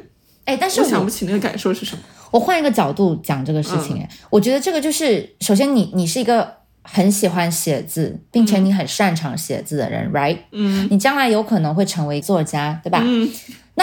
[0.45, 2.03] 哎，但是我想不起那个感受是什么。
[2.31, 10.37] 我换一个角度讲这个事情，哎，我觉得这个就是，首先你你是一个很喜欢写字，并且你很擅长写字的人，right？
[10.51, 13.01] 嗯，你将来有可能会成为作家，对吧？
[13.03, 13.29] 嗯。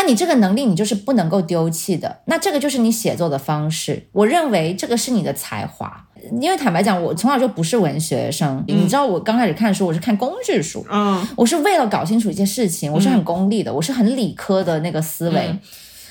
[0.00, 2.20] 那你这个能力，你就是不能够丢弃的。
[2.26, 4.06] 那这个就是你写作的方式。
[4.12, 6.04] 我认为这个是你的才华。
[6.40, 15.40] 因为坦白讲，我从小就不是文学生，你知道，我刚开始看书，我是看工具书，嗯我是为了搞清楚一些事情，我是很功利的，我是很理科的那个思维。
[15.48, 15.58] 嗯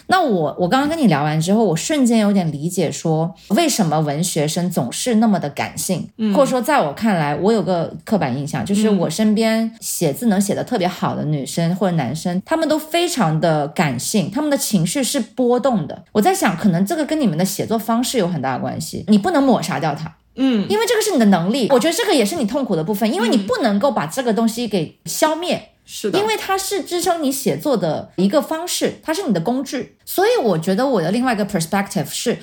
[0.07, 16.03] 那我我刚刚跟你聊完之后，我瞬间有点理解说，为什么文学生总是那么的感性，或者说在我看来，我有个刻板印象，就是我身边写字能写的特别好的女生或者男生，他们都非常的感性，他们的情绪是波动的。
[16.13, 20.15] 我在想，可能这个跟你们的写作方式有很大的关系，你不能抹杀掉它。
[20.39, 29.97] 嗯因为这个是你的能力，我觉得这个也是你痛苦的部分，因为你不能够把这个东西给消灭，是的，因为它是支撑你写作的一个方式，它是你的工具。
[30.05, 32.37] 所以我觉得我的另外一个 perspective 是。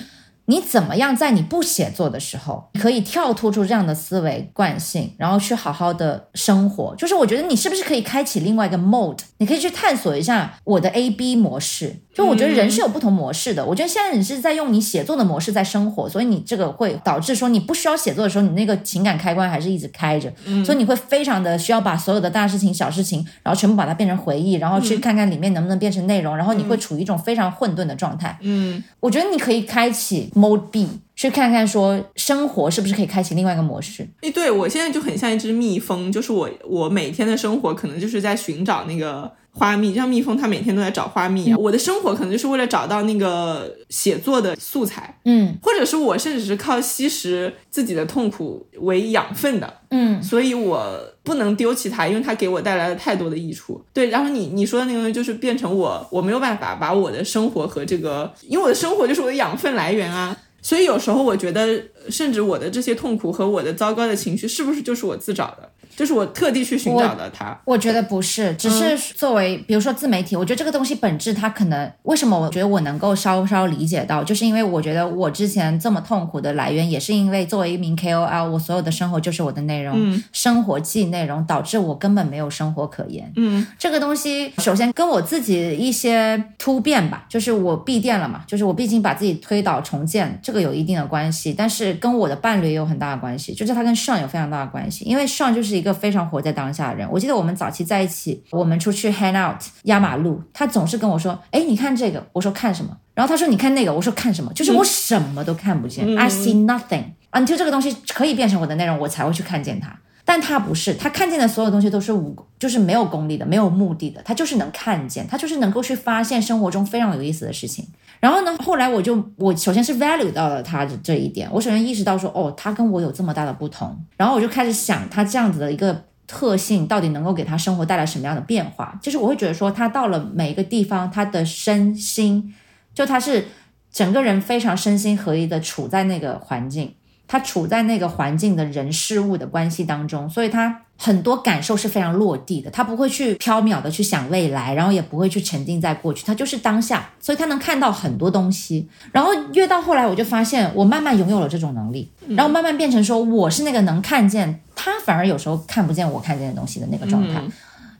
[0.47, 6.95] 你怎么样在你不写作的时候，可以跳脱出这样的思维惯性，然后去好好的生活？
[6.95, 9.17] 就是我觉得你是不是可以开启另外一个 mode？
[9.39, 11.95] 你可以去探索一下我的 A B 模式。
[12.15, 13.63] 就我觉得人是有不同模式的。
[13.63, 20.31] 我觉得现在你是在用你写作的模式在生活，所以你这个会导致说你不需要写作的时候，你那个情感开关还是一直开着，
[20.65, 28.37] 所以你会非常的需要把所有的大事情、小事情，然后全部把它变成回忆，然后去看看里面能不能变成内容，然后你会处于一种非常混沌的状态。
[28.41, 34.07] 嗯我觉得你可以开启 Mode B，去看看说生活是不是可以开启另外一个模式。
[34.21, 41.57] 诶，对我现在就很像一只蜜蜂，就是我我每天的生活可能就是在寻找那个花蜜，就像蜜蜂它每天都在找花蜜啊。
[41.57, 53.81] 我的生活可能就是为了找到那个写作的素材，嗯或者是我甚至是靠吸食自己的痛苦为养分的，嗯所以我不能丢弃它，因为它给我带来了太多的益处。
[53.93, 60.35] 对，然后你你说的那个东西就是变成我，我没有办法把我的生活和这个，因为我的生活就是我的养分来源啊。
[60.61, 61.79] 所以有时候我觉得，
[62.09, 65.69] 甚至我的这些痛苦和我的糟糕的情绪，是不是就是我自找的？
[65.95, 67.57] 就是我特地去寻找的他。
[67.65, 83.31] 我觉得不是，只是作为比如说自媒体，我觉得这个东西本质它可能为什么我觉得我能够稍稍理解到，就是因为我觉得我之前这么痛苦的来源，也是因为作为一名 KOL，我所有的生活就是我的内容，生活即内容，导致我根本没有生活可言。
[83.35, 97.07] 嗯这个东西首先跟我自己一些突变吧，就是我闭店了嘛，就是我毕竟把自己推倒重建，这个有一定的关系，但是跟我的伴侣也有很大的关系，就是他跟 Sean 有非常大的关系，因为 Sean 就是一个非常活在当下的人。
[97.09, 109.97] 我记得我们早期在一起，我们出去 hang out 压马路，他总是跟我说：“哎，你看这个。”我说：“看什么？”然后他说：“你看那个。”我说：“看什么？”就是我什么都看不见、i see nothing until 这个东西可以变成我的内容，我才会去看见它。
[110.27, 117.87] 但他不是，他看见的所有东西都是无，就是没有功利的，没有目的的，他就是能看见，他就是能够去发现生活中非常有意思的事情。
[118.19, 128.97] 然后呢，后来我就我首先是 value 到了他的这一点，我首先意识到说，哦，他跟我有这么大的不同，然后我就开始想他这样子的一个特性到底能够给他生活带来什么样的变化。
[128.99, 132.55] 就是我会觉得说，他到了每一个地方，他的身心，
[132.95, 133.45] 就他是
[133.91, 136.95] 整个人非常身心合一的处在那个环境。
[137.27, 142.69] 他处在那个环境的人事物的关系当中，所以他很多感受是非常落地的。
[142.69, 148.87] 他不会去缥缈的去想未来，然后也不会去沉浸在过去，他就是当下，所以他能看到很多东西。
[149.11, 157.41] 然后越到后来，我就发现我慢慢拥有了这种能力，然后慢慢变成说我是那个能看见他，反而有时候看不见我看见的东西的那个状态。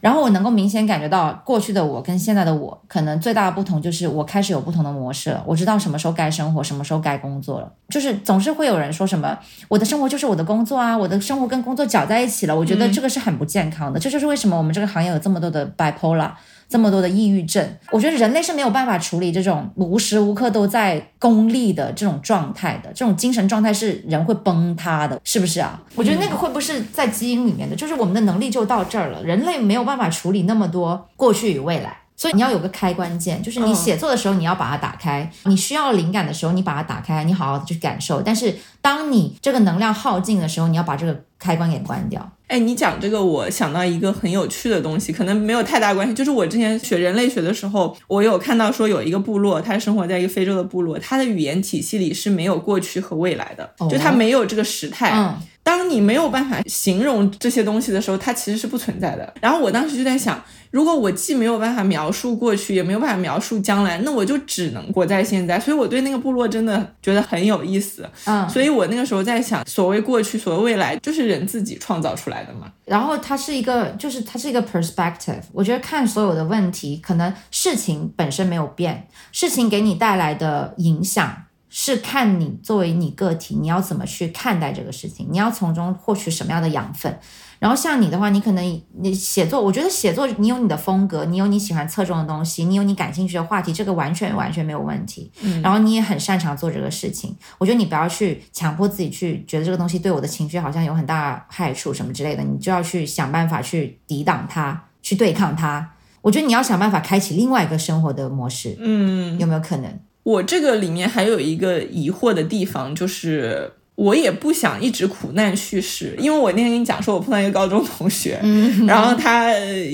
[0.06, 5.43] 然后我能够明显感觉到，过去的我跟现在的我，可能最大的不同就是我开始有不同的模式了。
[5.47, 7.74] 我知道什么时候该生活，什么时候该工作了。
[7.89, 9.36] 就是总是会有人说什么，
[9.68, 12.56] 我的生活就是我的工作啊，我的生活跟工作搅在一起了。
[12.56, 13.99] 我觉得这个是很不健康的。
[13.99, 16.30] 这就是为什么我们这个行业有这么多的 bipolar。
[16.76, 25.82] 那么多的抑郁症，我觉得人类是没有办法处理这种无时无刻都在功利的这种状态的，这种精神状态是人会崩塌的，是不是啊？
[25.96, 27.78] 我觉得那个会不会是在基因里面的？
[27.78, 32.00] 就是我们的能力就到这儿了，人类没有办法处理那么多过去与未来。
[32.16, 38.22] 所以你要有个开关键，就是你写作的时候你要把它打开，你需要灵感的时候你把它打开，你好好的去感受。
[38.22, 42.32] 但是当你这个能量耗尽的时候，你要把这个开关给关掉。
[42.47, 46.13] 哎，你讲这个，我想到一个很有趣的东西，可能没有太大关系。
[46.13, 55.11] 就是我之前学人类学的时候，我有看到说有一个部落，它生活在一个非洲的部落，它的语言体系里是没有过去和未来的，哦就它没有这个时态。
[55.13, 55.36] 嗯
[55.66, 59.34] 当你没有办法形容这些东西的时候，它其实是不存在的。
[59.41, 60.39] 然后我当时就在想，
[60.76, 65.58] 如果我既没有办法描述过去，也没有办法描述将来，那我就只能活在现在。
[65.58, 68.06] 所以我对那个部落真的觉得很有意思。
[68.26, 72.70] 嗯，所以我那个时候在想，所谓过去，所谓未来，就是人自己创造出来的嘛。
[72.84, 75.40] 然后它是一个，就是它是一个 perspective。
[75.54, 87.18] 我觉得看所有的问题，可能事情本身没有变，事情给你带来的影响是看你作为你个体，你要怎么去看待这个事情，你要从中获取什么样的养分。
[87.60, 95.32] 然后像你的话，你可能你写作，我觉得写作你有你的风格，你有你喜欢侧重的东西，你有你感兴趣的话题，这个完全完全没有问题。
[95.41, 105.91] 嗯，然后你也很擅长做这个事情，我觉得你不要去强迫自己去觉得这个东西对我的情绪好像有很大害处什么之类的，你就要去想办法去抵挡它，去对抗它。
[106.22, 108.76] 我觉得你要想办法开启另外一个生活的模式。
[108.80, 109.99] 嗯，有没有可能？
[110.24, 113.74] 我这个里面还有一个疑惑的地方就是。
[113.96, 118.39] 我也不想一直苦难叙事，因为我那天跟你讲说，我碰到一个高中同学，
[118.86, 119.48] 然后他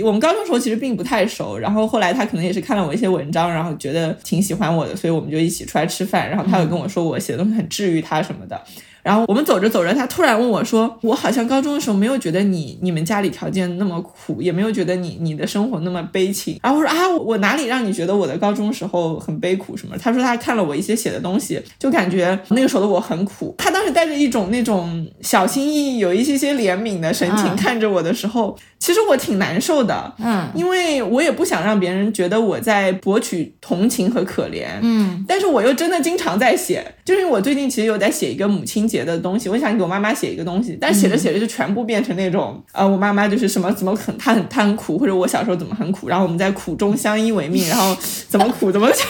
[0.03, 8.59] 我们高中时候其实并不太熟，然后后来他可能也是看了我一些文章，然后觉得挺喜欢我的，所以我们就一起出来吃饭，然后他有跟我说我写的东西很治愈他什么的。
[9.03, 23.55] 然后我们走着走着，他突然问我说：“我好像高中的时候没有觉得你你们家里条件那么苦，也没有觉得你你的生活那么悲情。”然后我说：“啊，我哪里让你觉得我的高中时候很悲苦什么？”他说他看了我一些写的东西，就感觉那个时候的我很苦。
[23.57, 28.57] 他当时带着一种那种小心翼翼、有一些些怜悯的神情看着我的时候。
[28.81, 47.95] 其实我挺难受的，嗯，因为我也不想让别人觉得我在博取同情和可怜，嗯，但是我又真的经常在写，就是我最近其实有在写一个母亲节的东西，我想给我妈妈写一个东西，但写着写着就全部变成那种，呃，我妈妈就是什么怎么很她很她很苦，或者我小时候怎么很苦，然后我们在苦中相依为命，然后
[48.27, 49.03] 怎么苦怎么就是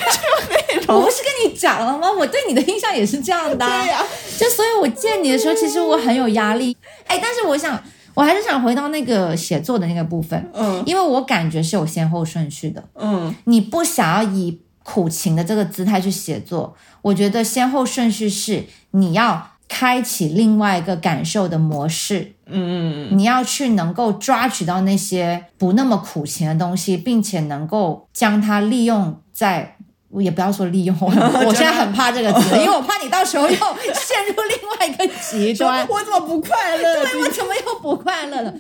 [0.87, 2.07] 我不是跟你讲了吗？
[2.11, 4.03] 我对你的印象也是这样的，对呀，
[4.37, 6.75] 就所以我见你的时候，其实我很有压力，
[7.07, 7.81] 哎，但是我想。
[8.13, 29.77] 我还是想回到那个写作的那个部分，嗯，因为我感觉是有先后顺序的，嗯，你不想要以苦情的这个姿态去写作，我觉得先后顺序是你要开启另外一个感受的模式，嗯嗯，你要去能够抓取到那些不那么苦情的东西，并且能够将它利用在。
[30.11, 31.09] 我也不要说利用 我，
[31.53, 35.85] 现在很怕这个词， 因为我怕你到时候又陷入另外一个极端。
[35.89, 37.03] 我怎么不快乐？
[37.05, 38.53] 对，我怎么又不快乐了？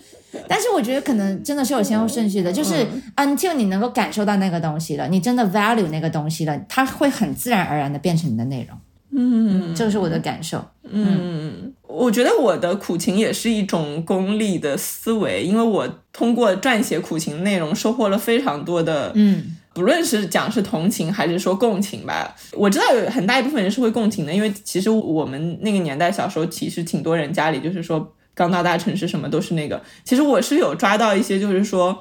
[0.47, 2.87] 但是我觉得可能真的是有先后顺序的，就是
[3.17, 8.77] until 你能够感受到那个东西了，你真的 value 那个东西了，它会很自然而然的变成你的内容。
[9.13, 10.63] 嗯，这个是我的感受。
[10.89, 19.57] 嗯，我觉得我的苦情也是一种功利的思维，因为我通过撰写苦情内容收获了非常多的嗯。
[19.73, 31.97] 不论是讲是同情还是说共情吧，我知道有很大一部分人是会共情的，因为其实我们那个年代小时候其实挺多人家里就是说刚到大城市什么都是那个，其实我是有抓到一些就是说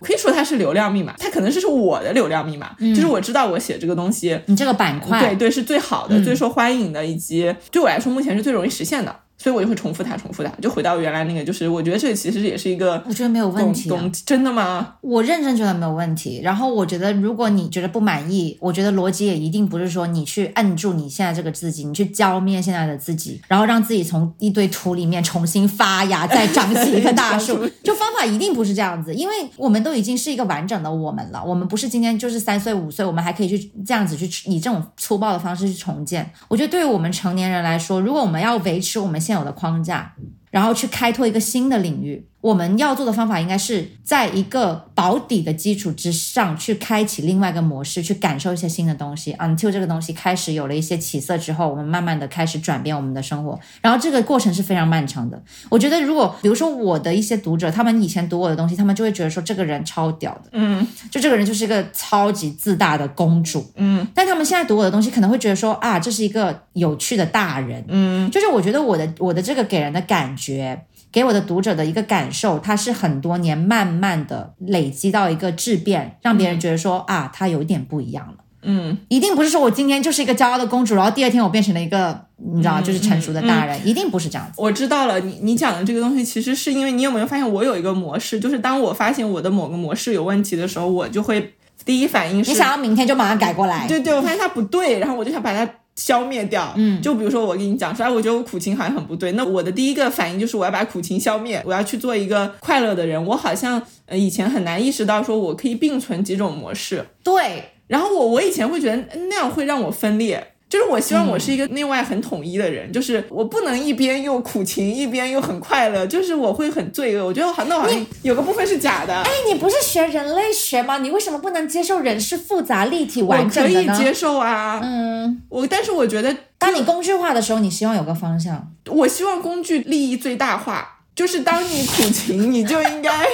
[0.00, 5.18] 可以说它是流量密码，它可能是是我的流量密码，就是我知道我写这个东西，你这个板块。
[5.20, 9.16] 对对是最好的、最受欢迎的，以及对我来说目前是最容易实现的。
[9.44, 13.90] 所以我就会重复它，重复它，就回到原来那个，就是我觉得这个其实也是一个，我觉得没有问题，
[14.24, 14.94] 真的吗？
[15.02, 16.40] 我认真觉得没有问题。
[16.42, 27.68] 然后我觉得，如果你觉得不满意，我觉得逻辑也一定不是说你去摁住你现在这个自己，你去浇灭现在的自己，然后让自己从一堆土里面重新发芽，再长起一棵大树。
[27.84, 36.32] 就方法一定不是这样子，因为我们都已经是一个完整的我们了，我们不是今天就是三岁五岁，我们还可以去这样子去以这种粗暴的方式去重建。
[36.48, 40.14] 我觉得对于我们成年人来说，如果我们要维持我们现有的框架。
[40.50, 42.28] 然后去开拓一个新的领域。
[42.44, 49.32] 我们要做的方法应该是在一个保底的基础之上去开启另外一个模式，去感受一些新的东西。
[49.38, 53.58] Until 这个东西开始有了一些起色之后，我们慢慢的开始转变我们的生活。
[53.80, 55.42] 然后这个过程是非常漫长的。
[55.70, 64.06] 我觉得，如果比如说我的一些读者，他们以前读我的东西，他们就会觉得说这个人超屌的，嗯，就这个人就是一个超级自大的公主，嗯。
[64.14, 68.30] 但他们现在读我的东西，可能会觉得说啊，这是一个有趣的大人，嗯。
[68.30, 70.82] 就是我觉得我的我的这个给人的感觉。
[71.14, 78.34] 给我的读者的一个感受，它是很多年慢慢的累积到一个质变，让别人觉得说啊，它有点不一样了。
[78.62, 82.20] 嗯，一定不是说我今天就是一个骄傲的公主，然后第二天我变成了一个
[82.52, 84.54] 你知道就是成熟的大人，一定不是这样子。
[84.56, 91.54] 我知道了，你你讲的这个东西，其实是因为你有没有发现我有一个模式，就是当我发现我的某个模式有问题的时候，我就会
[91.84, 93.86] 第一反应是你想要明天就马上改过来。
[93.86, 95.70] 对对，我发现它不对，然后我就想把它。
[95.96, 103.24] 消灭掉，嗯，就比如说我跟你讲说，哎，我觉得我苦情好像很不对，那我的第一个反应就是我要把苦情消灭，我要去做一个快乐的人。
[103.26, 107.64] 我好像呃以前很难意识到说我可以并存几种模式，对。
[107.86, 108.96] 然后我我以前会觉得
[109.28, 110.53] 那样会让我分裂。
[110.74, 117.24] 就是我希望我是一个内外很统一的人，就是我不能一边又苦情，一边又很快乐，就是我会很罪恶。
[117.24, 119.14] 我觉得好，那好像有个部分是假的。
[119.14, 120.98] 哎，你不是学人类学吗？
[120.98, 123.86] 你为什么不能接受人是复杂、立体、完整的呢？
[123.86, 128.72] 可以接受啊，嗯，我但是我觉得，当你工具化的时候，你希望有个方向。
[128.88, 130.90] 我希望工具利益最大化。
[131.14, 133.24] 就是当你苦情，你就应该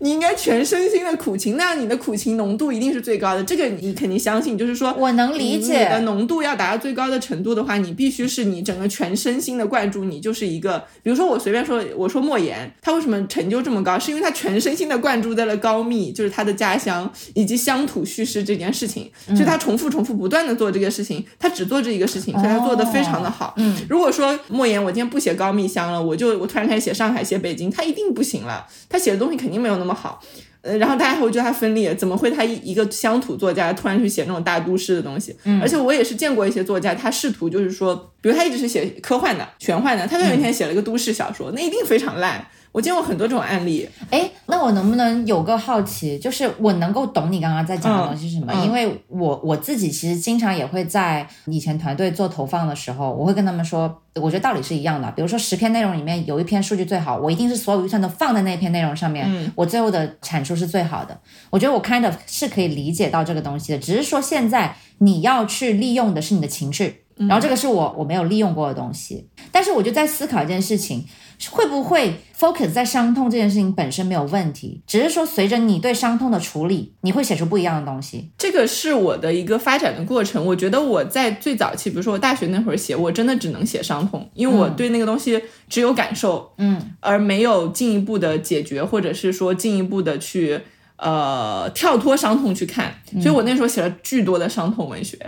[0.00, 3.42] 你应该全身心的苦情，那样你的苦情浓度一定是最高的。
[3.42, 23.54] 这个你肯定相信，就是说我能理解你的浓度要达到最高的程度的话，你必须是你整个全身心的灌注，你就是一个，比如说我随便说，我说莫言，他为什么成就这么高，是因为他全身心的灌注在了高密，就是他的家乡以及乡土叙事这件事情，所以他重复重复不断的做这个事情，他只做这一个事情，所以他做的非常的好。
[23.56, 30.20] 嗯，如果说莫言我今天不写高密乡了，我就我突然开始写上海、写北京，他一定不行了，他写的东西肯定没有那么好。
[30.60, 35.34] 呃，然后大家会觉得他分裂，怎么会他一一个乡土作家突然去写那种大都市的东西？
[35.44, 42.44] 嗯，而且我也是见过一些作家，他试图就是说，比如他一直是写科幻的、玄幻的，他突然有一天写了一个都市小说，那一定非常烂。
[42.78, 43.88] 我见过很多这种案例。
[44.08, 48.54] 哎，那我能不能有个好奇，就是我能够懂你刚刚在讲的东西是什么？
[48.64, 55.10] 因为我我自己其实经常也会在以前团队做投放的时候，我会跟他们说，我觉得道理是一样的。
[55.10, 61.18] 比如说十篇内容里面有一篇数据最好，我一定是所有预算都放在那篇内容上面，嗯我最后的产出是最好的。
[61.50, 67.02] 我觉得我 kind of 是可以理解到这个东西的，只是说现在你要去利用的是你的情绪。
[67.26, 71.04] 然后这个是我我没有利用过的东西，但是我就在思考一件事情，
[71.50, 78.30] 会不会 focus 在伤痛这件事情本身没有问题，只是说随着你对伤痛的处理，你会写出不一样的东西。
[78.38, 80.44] 这个是我的一个发展的过程。
[80.46, 90.60] 我觉得我在最早期，比如说我大学那会儿写，我真的只能写伤痛，因为我对那个东西只有感受，嗯，而没有进一步的解决，或者是说进一步的去
[90.98, 92.92] 呃跳脱伤痛去看。
[93.22, 95.18] 所以我那时候写了巨多的伤痛文学。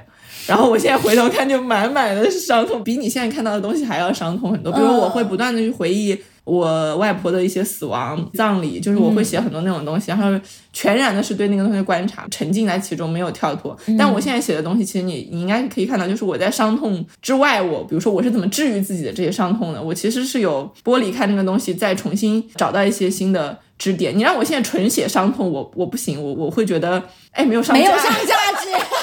[0.47, 4.73] 然后我现在回头看，就满满的是伤痛，比你现在看到的东西还要伤痛很多。
[4.73, 10.25] 比如我会不断的去回忆我外婆的一些死亡、葬礼，就是我会写很多那种东西，然后
[10.73, 13.77] 全然的是对那个东西的观察，沉浸在其中，没有跳脱。
[13.99, 24.17] 但我现在写的东西，其实你你应该可以看到，就是我在伤痛之外，我比如说我是怎么治愈自己的这些伤痛的，我其实是有剥离开那个东西，再重新找到一些新的支点。
[24.17, 27.03] 你让我现在纯写伤痛，我我不行，我我会觉得
[27.33, 28.69] 哎没有上没有架上价值。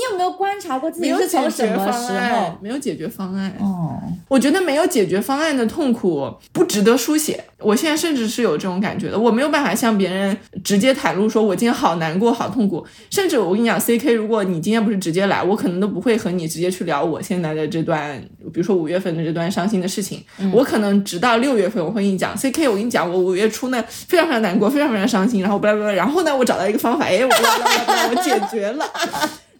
[0.00, 3.54] 你有没有观察过自没有己是从解决什么时方案候？，没有解决方案。
[3.60, 7.44] 哦，我觉得没有解决方案的痛苦不值得书写。
[7.58, 10.34] 我现在甚至是有这种感觉的，我没有办法向别人
[10.64, 12.82] 直接袒露说我今天好难过、好痛苦。
[13.10, 18.18] 甚至我跟你讲，C K，如果你今天不是直接来，我可能都不会和你直接去聊我现在的这段，
[18.54, 20.24] 比如说五月份的这段伤心的事情。
[20.50, 28.86] 我可能直到六月份，我会跟你讲，C K，我跟你讲，我五月初呢非常非常难过，非常非常伤心，然后巴拉巴拉，然后呢，我找到一个方法，哎，我解决了。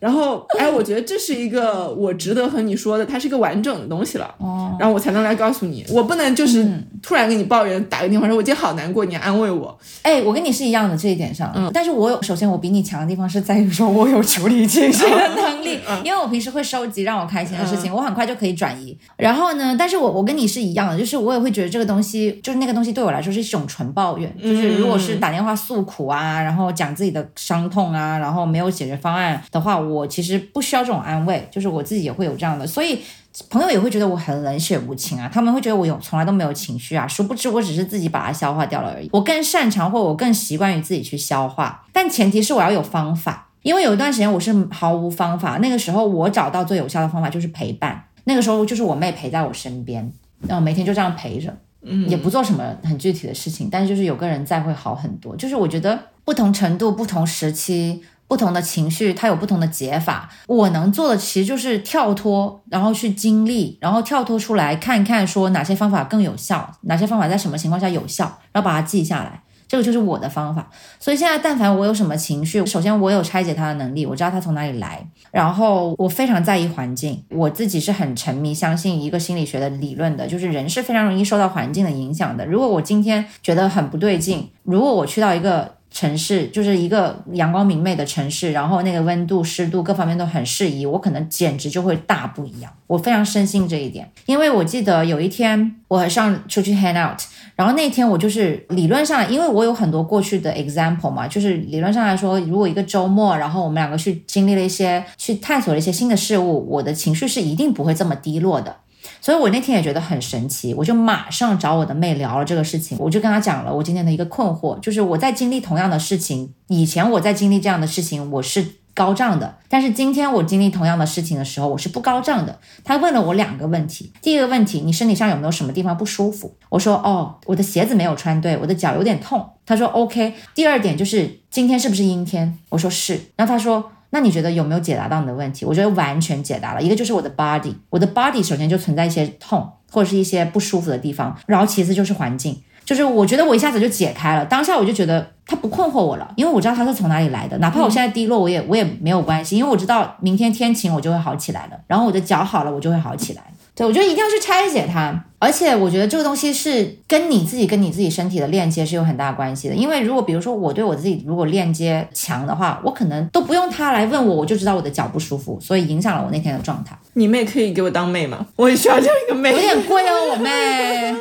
[0.01, 4.34] 然后，哎，我觉得这是一个我值得和你说的，它是一个完整的东西了。
[4.38, 6.66] 哦，然后我才能来告诉你，我不能就是
[7.03, 9.78] 突然跟你抱怨，打个电话说我今天好难过，你安慰我。
[10.03, 11.70] 哎，我跟你是一样的这一点上，嗯。
[11.72, 18.96] 但是我有，首先我比你强的地方是在于说我有处理情绪的能力，因为我平时会收集让我开心的事情，我很快就可以转移。
[19.18, 33.01] 然后呢，但是我我跟你是一样的，就是我也会觉得这个东西，就是那个东西对我来说是一种纯抱怨，就是如果是打电话诉苦啊，然后讲自己的伤痛啊，然后没有解决方案的话，我其实不需要这种安慰，就是我自己也会有这样的，所以。
[33.49, 39.09] 朋友也会觉得我很冷血无情啊，他们会觉得我有从来都没有情绪啊，殊不知我只是自己把它消化掉了而已。
[39.12, 43.49] 我更擅长或我更习惯于自己去消化，但前提是我要有方法。
[43.62, 48.05] 因为有一段时间我是毫无方法，那个时候我找到最有效的方法就是陪伴。
[48.24, 50.12] 那个时候就是我妹陪在我身边，
[50.49, 55.36] 然后每天就这样陪着，嗯，也不做什么很具体的事情，但是就是有个人在会好很多。
[55.36, 58.03] 就是我觉得不同程度、不同时期。
[58.30, 60.30] 不同的情绪，它有不同的解法。
[60.46, 69.42] 我能做的其实就是跳脱，然后去经历，然后跳脱出来看看，说哪些方法更有效，哪些方法在什么情况下有效，然后把它记下来。
[69.66, 70.68] 这个就是我的方法。
[71.00, 77.24] 所以现在，但凡我有什么情绪，首先我有拆解它的能力，我知道它从哪里来，然后我非常在意环境。
[77.30, 82.46] 我自己是很沉迷相信一个心理学的理论的，就是人是非常容易受到环境的影响的。
[82.46, 92.72] 如果我今天觉得很不对劲，如果我去到一个城市就是一个阳光明媚的城市，然后那个温度、湿度各方面都很适宜，我可能简直就会大不一样。
[92.86, 97.18] 我非常深信这一点，因为我记得有一天我和上出去 hang out，
[97.57, 108.76] 然后那天我就是理论上，因为我有很多过去的 example 嘛，就是理论上来说，如果一个周末，然后我们两个去经历了一些，去探索了一些新的事物，我的情绪是一定不会这么低落的。
[109.20, 122.58] 所以我那天也觉得很神奇，我就马上找我的妹聊了这个事情，我就跟她讲了我今天的一个困惑，就是我在经历同样的事情，以前我在经历这样的事情，我是高涨的，但是今天我经历同样的事情的时候，我是不高涨的。
[122.82, 126.56] 她问了我两个问题，第一个问题，你身体上有没有什么地方不舒服？
[126.68, 129.48] 我说哦，我的鞋子没有穿对，我的脚有点痛。
[129.64, 130.34] 她说 OK。
[130.54, 132.58] 第二点就是今天是不是阴天？
[132.70, 133.20] 我说是。
[133.36, 133.92] 然后她说。
[134.11, 135.64] 那你觉得有没有解答到你的问题？
[135.64, 136.82] 我觉得完全解答了。
[136.82, 153.42] 一个就是我的 body，我的 body 首先就存在一些痛或者是一些不舒服的地方，然后其次就是环境，就是我觉得我一下子就解开了，当下我就觉得他不困惑我了，因为我知道他是从哪里来的，哪怕我现在低落，我也我也没有关系，因为我知道明天天晴我就会好起来了，然后我的脚好了我就会好起来。
[153.80, 159.74] 对，我觉得一定要去拆解它，而且我觉得这个东西是跟你自己跟你自己身体的链接是有很大关系的。
[159.74, 166.94] 因为如果比如说我对我自己如果链接强的话，我可能都不用他来问我，我就知道我的脚不舒服，所以影响了我那天的状态。
[167.14, 168.46] 你妹可以给我当妹吗？
[168.56, 171.16] 我也需要这样一个妹，有点贵哦，我妹。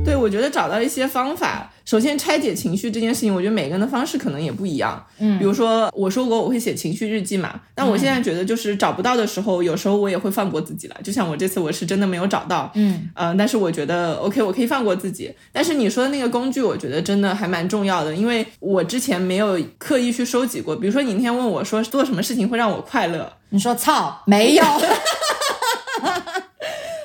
[0.02, 1.70] 对，我觉得找到一些方法。
[1.88, 5.02] 首先，拆解情绪这件事情，我觉得每个人的方式可能也不一样。
[5.20, 10.96] 嗯，比如说我说过我会写情绪日记嘛，但我现在觉得就是找不到的时候，有时候我也会放过自己了。
[11.02, 15.34] 就像我这次我是真的没有找到，嗯呃，但是我觉得 OK，我可以放过自己。
[15.50, 20.76] 但是你说的那个工具，我觉得真的还蛮重要的，因为我之前没有刻意去收集过。
[20.76, 24.62] 比如说你那天问我说做什么事情会让我快乐，你说操，没有。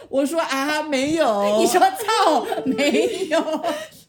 [0.10, 1.58] 我说啊，没有。
[1.60, 3.66] 你说操，没有。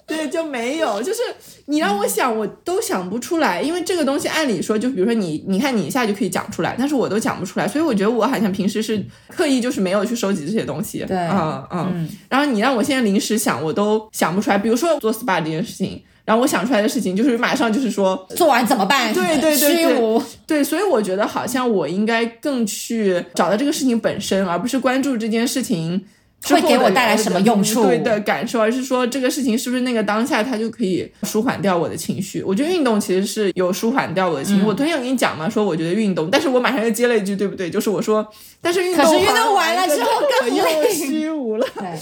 [0.07, 1.03] 对，就没有。
[1.03, 1.21] 就是
[1.67, 3.63] 你让我想，我都想不出来。
[3.63, 7.67] 因为这个东西，按理说，就比如说你，你看你一下就可以讲出来，但是我都讲不出来。
[7.67, 11.05] 所以我觉得我好像平时是刻意就是没有去收集这些东西。
[11.07, 12.09] 对，嗯嗯。
[12.29, 14.59] 然后你让我现在临时想，我都想不出来。
[14.59, 19.13] 比如说做 SPA 这件事情，然后我想出来的事情就是马上就是说做完怎么办？
[19.15, 20.23] 对对对对。
[20.47, 26.05] 对，所以我觉得好像我应该更去找到这个事情本身，而不是关注这件事情。
[26.49, 27.85] 会给我带来什么用处？
[27.85, 32.43] 对的感受，而是说这个事情是不是那个当下它就可以舒缓掉我的情绪？
[32.43, 34.63] 我觉得运动其实是有舒缓掉我的情绪。
[34.65, 37.71] 我昨天有跟你讲嘛，说我觉得运动，但是我马上又接了一句，对不对？
[37.71, 38.27] 就是我说，
[38.61, 41.67] 但是运动，可是运动完了之后更又虚无了。
[41.79, 41.99] 对，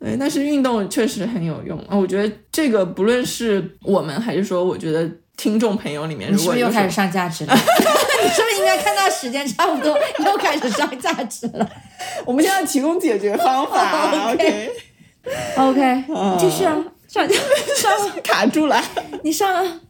[0.00, 1.96] 对，但是运动确实很有用啊。
[1.96, 5.10] 我觉得这个不论是我们还是说，我觉得。
[5.34, 7.54] 听众朋友里面，你是不是又开始上价值了？
[8.24, 11.68] 你是不是应该看到时间差不多，又开始上价值了？
[12.24, 14.30] 我们现在提供解决方法。
[14.30, 16.04] OK，OK，
[16.38, 16.76] 继续啊，
[17.12, 17.28] 上
[17.76, 18.82] 上卡住了，
[19.22, 19.80] 你上啊。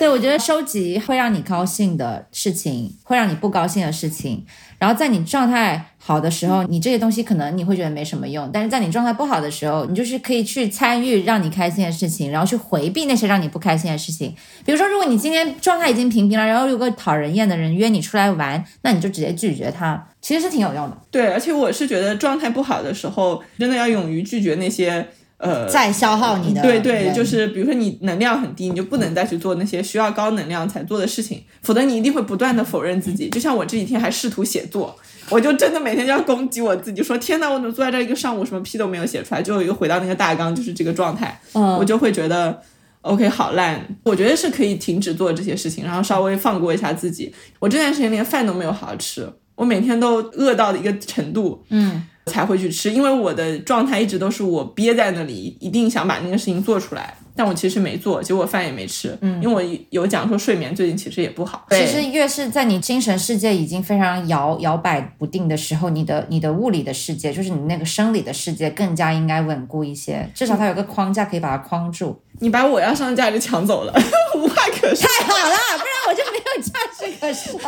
[0.00, 4.44] 对，我觉得收集会让你高兴的事情，会让你不高兴的事情。
[4.80, 14.34] 然后在你状态好的时候，你这些东西可能你会觉得没什么用；但是在你状态不好的时候，你就是可以去参与让你开心的事情，然后去回避那些让你不开心的事情。
[14.64, 20.98] 比如说，如果你今天状态已经平平了，然后有个讨人厌的人约你出来玩，那你就直接拒绝他，其实是挺有用的。
[21.12, 25.06] 对，而且我是觉得状态不好的时候，真的要勇于拒绝那些。
[25.42, 33.28] 呃，再消耗你的对对，就是比如说你能量很低，你就不能再去做那些需要高能量才做的事情，否则你一定会不断的否认自己。
[33.30, 34.96] 就像我这几天还试图写作，
[35.30, 42.62] 我就真的每天就要攻击我自己，说天呐，我怎么坐在这一个上午什么屁都没有写出来，就又回到那个大纲，就是这个状态，我就会觉得
[43.00, 43.84] OK 好烂。
[44.04, 47.34] 我觉得是可以停止做这些事情，然后稍微放过一下自己。
[47.58, 52.06] 我这段时间连饭都没有好好吃，我每天都饿到的一个程度，嗯。
[52.26, 59.16] 才会去吃，因为我的状态一直都是我憋在那里，一定想把那个事情做出来，但我其实没做，结果饭也没吃。
[59.20, 61.66] 嗯，因为我有讲说睡眠最近其实也不好。
[61.70, 72.20] 其实越是在你精神世界已经非常摇摇摆不定的时候，你的你的物理的世界，就是你那个生理的世界更加应该稳固一些，至少它有个框架可以把它框住。
[72.38, 73.92] 你把我要上架就抢走了，
[74.36, 75.08] 无话可说。
[75.08, 77.60] 太好了，不然我就没有价值可说。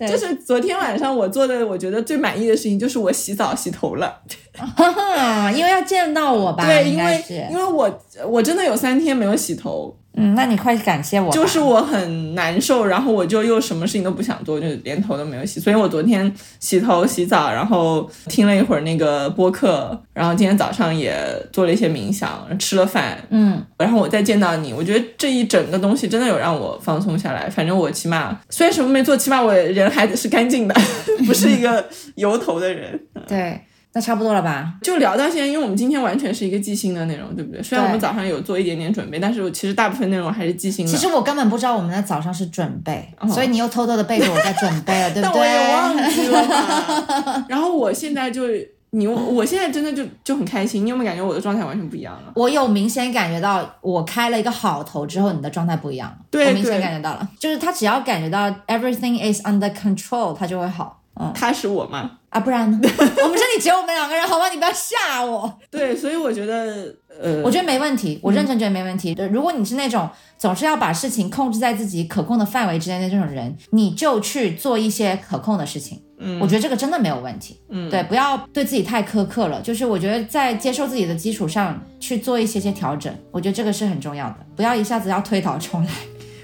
[0.00, 4.20] 就是昨天晚上我做的，我觉得最满意的事情就是我洗澡洗头了，
[5.54, 6.64] 因为要见到我吧？
[6.66, 9.96] 对，因为因为我我真的有三天没有洗头。
[10.16, 11.30] 嗯，那你快感谢我。
[11.30, 15.60] 就是我很难受，然后我就又什么事情都不想做，就连头都没有洗。
[15.60, 21.14] 所以我昨天洗头、洗澡，然后听了一会儿那个播客，然后今天早上也
[21.52, 23.18] 做了一些冥想，吃了饭。
[23.30, 27.50] 嗯，然后我再见到你，我觉得这一整个东西真的有让我放松下来。
[27.50, 30.74] 反正我起码虽然什么没做，起码我人还是干净的，
[31.26, 32.98] 不是一个油头的人。
[33.28, 33.60] 对。
[33.96, 34.74] 那差不多了吧？
[34.82, 37.62] 就聊到现在，因为我们今天完全是一个即兴的内容，对不对？
[37.62, 40.92] 虽然我们早上有做一点点准备，但是我其实大部分内容还是即兴的。
[40.92, 45.40] 其实我根本不知道我们在早上是准备，所以你又偷偷的背着我在准备了，对不对？
[45.40, 47.46] 但我也忘记了。
[47.48, 48.42] 然后我现在就
[48.90, 50.84] 你，我现在真的就就很开心。
[50.84, 52.32] 你有没有感觉我的状态完全不一样了？
[52.34, 56.18] 我有明显感觉到，我开了一个好头之后，你的状态不一样了。
[56.30, 61.00] 对，我明显感觉到了，就是他只要感觉到 everything is under control，他就会好。
[61.18, 62.10] 嗯，他是我吗？
[62.36, 62.78] 啊，不然呢？
[62.84, 64.50] 我们这里只有我们两个人，好吗？
[64.50, 65.58] 你不要吓我。
[65.70, 69.14] 对，所以我觉得，呃，我觉得没问题，我认真觉得没问题。
[69.14, 70.06] 对，如果你是那种
[70.36, 76.02] 总是要把事情控制在自己可控的范围之内的这种人，你就去做一些可控的事情。
[76.18, 77.58] 嗯，我觉得这个真的没有问题。
[77.70, 79.62] 嗯，对，不要对自己太苛刻了。
[79.62, 84.36] 就是我觉得在接受自己的基础上去做一些些调整，我觉得这个是很重要的。
[84.54, 85.90] 不要一下子要推倒重来。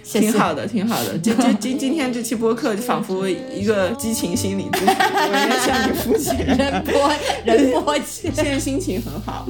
[0.05, 1.17] 挺好的，挺好的。
[1.23, 7.13] 今今今今天这期播客就仿佛一个激情心理咨询， 我要向你父亲，人播
[7.45, 8.31] 人波气。
[8.35, 9.47] 现在心情很好，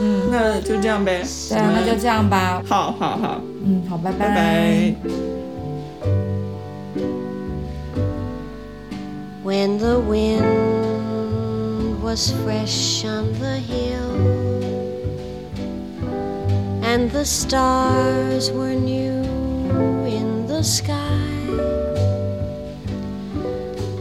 [0.00, 1.22] 嗯，那就这样呗。
[1.48, 2.62] 对啊，那就这样吧。
[2.66, 4.94] 好好好，嗯，好，拜拜拜。
[9.44, 10.42] When the wind
[12.00, 14.12] was fresh on the hill
[16.82, 19.21] and the stars were new
[20.04, 21.18] in the sky.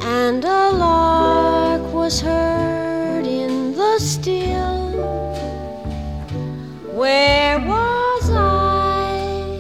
[0.04, 4.92] And a lark was heard in the still.
[6.94, 9.58] Where was I?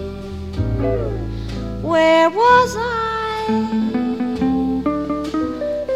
[1.81, 3.45] Where was I?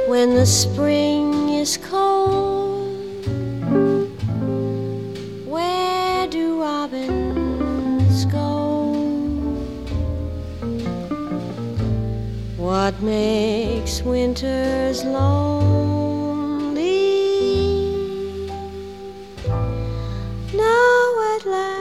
[0.08, 2.65] When the spring is cold?
[12.76, 16.76] What makes winters lonely?
[20.54, 21.75] Now at last.